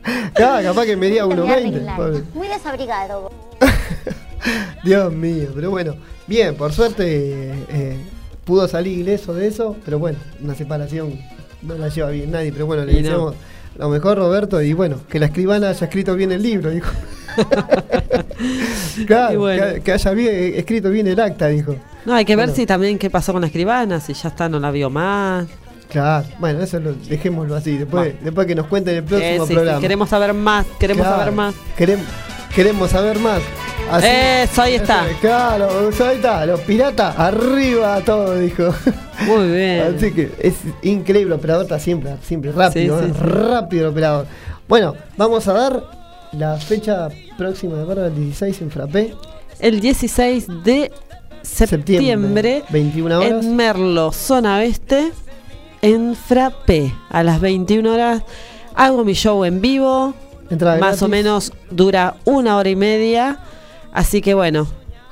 [0.34, 1.96] Claro, capaz que medía 1,20.
[1.96, 2.22] pobre.
[2.34, 3.30] Muy desabrigado.
[4.84, 5.94] Dios mío, pero bueno,
[6.26, 7.04] bien, por suerte
[7.68, 7.96] eh,
[8.44, 11.18] pudo salir ileso de eso, pero bueno, una separación
[11.62, 13.02] no la lleva bien nadie, pero bueno, le Y no.
[13.02, 13.34] deseamos
[13.76, 16.90] lo mejor Roberto y bueno, que la escribana haya escrito bien el libro, dijo.
[19.06, 19.74] claro, bueno.
[19.74, 21.76] que, que haya bien- escrito bien el acta, dijo.
[22.04, 22.56] No, hay que ver Bueno.
[22.56, 25.46] si también qué pasó con la escribana, si ya está, no la vio más.
[25.90, 29.54] Claro, bueno, eso lo, dejémoslo así, después, después que nos cuenten el Eh, próximo sí,
[29.54, 29.80] programa.
[29.80, 31.54] queremos saber más, queremos Claro, saber más.
[31.76, 32.06] Queremos,
[32.54, 33.40] queremos saber más.
[34.04, 35.06] Eso, ahí está.
[35.20, 38.74] Claro, ahí está, los piratas arriba todo, dijo.
[39.26, 39.94] Muy bien.
[39.96, 43.12] Así que es increíble, operador está siempre, siempre rápido, Sí, ¿eh?
[43.18, 44.26] rápido operador.
[44.68, 45.82] Bueno, vamos a dar
[46.32, 47.08] la fecha
[47.38, 49.14] próxima de Bárbara, el 16 en Frappé.
[49.58, 50.92] El 16 de
[51.40, 53.44] septiembre, 21 horas.
[53.44, 55.12] en Merlo, zona oeste,
[55.82, 58.22] en Frappé, a las 21 horas.
[58.74, 60.14] Hago mi show en vivo,
[60.50, 61.02] Entrada más gratis.
[61.02, 63.38] o menos dura una hora y media.
[63.92, 64.66] Así que bueno,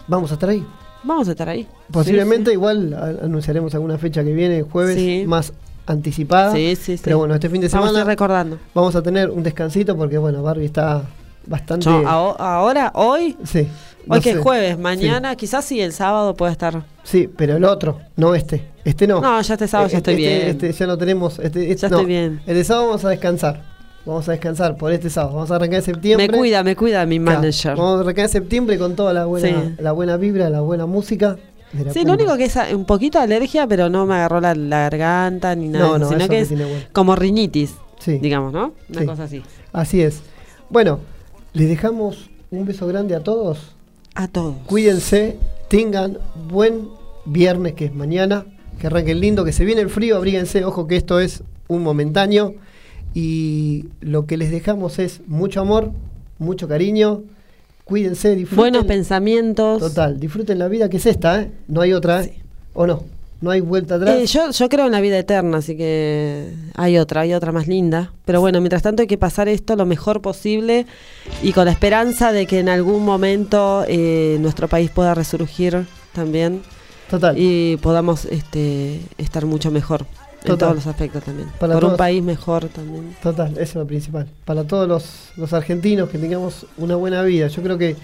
[0.07, 0.65] Vamos a estar ahí.
[1.03, 1.67] vamos a estar ahí.
[1.91, 5.25] Posiblemente igual anunciaremos alguna fecha que viene, jueves, Sí.
[5.27, 5.53] más
[5.87, 6.53] anticipada.
[6.53, 7.03] Sí, sí, sí.
[7.05, 8.59] Pero bueno, este fin de Vamos a semana ir recordando.
[8.75, 11.03] vamos a tener un descansito porque bueno, Barbie está
[11.47, 11.89] bastante...
[11.89, 13.69] Ahora, hoy, Sí.
[14.07, 14.39] no hoy que sé.
[14.39, 16.83] es jueves, mañana, quizás sí, el sábado puede estar.
[17.05, 18.65] Sí, pero el otro, no este.
[18.87, 19.21] Este no.
[19.21, 20.51] No, ya este sábado ya Este- estoy este- bien.
[20.51, 21.39] Este ya lo tenemos.
[21.41, 21.97] Este, este- Ya no.
[21.97, 22.41] estoy bien.
[22.47, 23.63] El de sábado vamos a descansar.
[24.05, 25.35] Vamos a descansar por este sábado.
[25.35, 26.29] Vamos a arrancar en septiembre.
[26.29, 27.77] Me cuida, me cuida mi Claro, manager.
[27.77, 29.75] Vamos a arrancar en septiembre con toda la buena, Sí.
[29.81, 31.37] la buena vibra, la buena música.
[31.93, 34.55] Sí, lo único que es ah, un poquito de alergia, pero no me agarró la,
[34.55, 36.69] la garganta ni nada, No, no, sino que es bueno.
[36.93, 38.19] como rinitis, Sí.
[38.19, 38.73] digamos, ¿no?
[38.89, 39.07] Una Sí.
[39.07, 39.43] cosa así.
[39.73, 40.21] Así es.
[40.71, 41.01] Bueno,
[41.53, 43.75] les dejamos un beso grande a todos.
[44.15, 44.55] A todos.
[44.67, 45.37] Cuídense,
[45.69, 46.19] tengan
[46.49, 46.89] buen
[47.25, 48.47] viernes que es mañana,
[48.81, 52.55] que arranquen lindo, que se viene el frío, abríguense, ojo que esto es un momentáneo
[53.15, 55.93] y lo que les dejamos es mucho amor,
[56.39, 57.23] mucho cariño,
[57.85, 58.59] cuídense, disfruten.
[58.59, 59.81] Buenos pensamientos.
[59.81, 61.51] Total, disfruten la vida que es esta, ¿eh?
[61.69, 62.39] No hay otra, ¿eh?
[62.75, 63.05] ¿O no?
[63.41, 64.17] No hay vuelta atrás.
[64.17, 67.67] Eh, yo, yo creo en la vida eterna, así que hay otra, hay otra más
[67.67, 68.13] linda.
[68.25, 70.87] Pero bueno, mientras tanto hay que pasar esto lo mejor posible
[71.43, 76.63] y con la esperanza de que en algún momento eh, nuestro país pueda resurgir también
[77.11, 77.35] Total.
[77.39, 80.07] y podamos este, estar mucho mejor
[80.45, 81.49] en todos los aspectos también.
[81.59, 83.17] Para Por un país mejor también.
[83.23, 84.29] Total, eso es lo principal.
[84.45, 87.49] Para todos los, los argentinos que tengamos una buena vida.
[87.49, 87.95] Yo creo que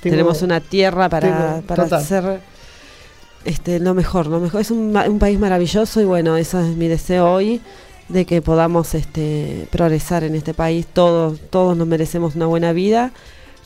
[0.00, 2.40] tengo- Tenemos una tierra para, tengo- para hacer
[3.44, 4.60] este, lo mejor, lo mejor.
[4.60, 7.60] Es un, un país maravilloso y bueno, eso es mi deseo hoy,
[8.08, 10.86] de que podamos este, progresar en este país.
[10.92, 13.12] Todos, todos nos merecemos una buena vida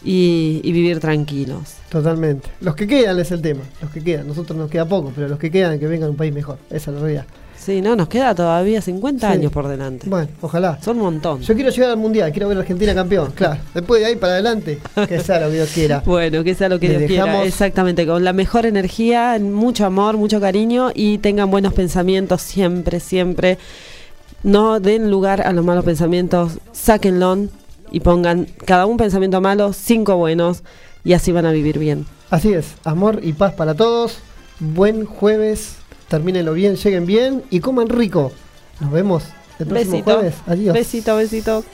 [0.04, 1.74] y, y vivir tranquilos.
[1.88, 2.48] Totalmente.
[2.60, 3.62] Los que quedan es el tema.
[3.80, 4.26] Los que quedan.
[4.28, 6.58] Nosotros nos queda poco, pero los que quedan que vengan a un país mejor.
[6.70, 7.24] Esa es la realidad.
[7.58, 9.32] Sí, no, nos queda todavía 50 Sí.
[9.32, 10.08] años por delante.
[10.08, 10.78] Bueno, ojalá.
[10.82, 11.40] Son un montón.
[11.40, 13.32] Yo quiero llegar al mundial, quiero ver a Argentina campeón.
[13.34, 13.60] Claro.
[13.74, 14.78] Después de ahí para adelante,
[15.08, 16.02] que sea lo que Dios quiera.
[16.06, 17.42] Bueno, que sea lo que Le Dios quiera.
[17.44, 23.58] Exactamente, con la mejor energía, mucho amor, mucho cariño y tengan buenos pensamientos siempre, siempre.
[24.44, 27.48] No den lugar a los malos pensamientos, sáquenlo
[27.96, 30.62] y pongan cada un pensamiento malo, cinco buenos
[31.02, 32.04] y así van a vivir bien.
[32.28, 32.74] Así es.
[32.84, 34.18] Amor y paz para todos.
[34.60, 35.76] Buen jueves.
[36.06, 38.32] Termínenlo bien, lleguen bien y coman rico.
[38.80, 39.22] Nos vemos
[39.58, 40.12] el próximo Besito.
[40.12, 40.34] jueves.
[40.46, 40.74] Adiós.
[40.74, 41.64] Besito, besito.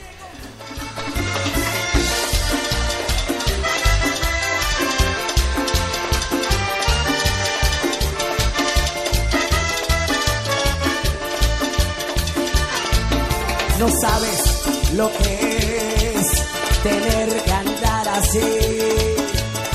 [13.77, 15.42] No sabes lo que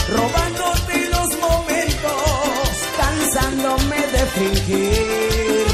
[0.09, 5.67] robándote los momentos, cansándome de fingir,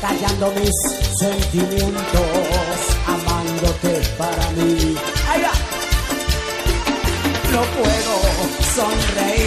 [0.00, 0.74] callando mis
[1.20, 4.96] sentimientos, amándote para mí.
[5.28, 5.52] Ahí va.
[7.52, 8.14] No puedo
[8.74, 9.41] sonreír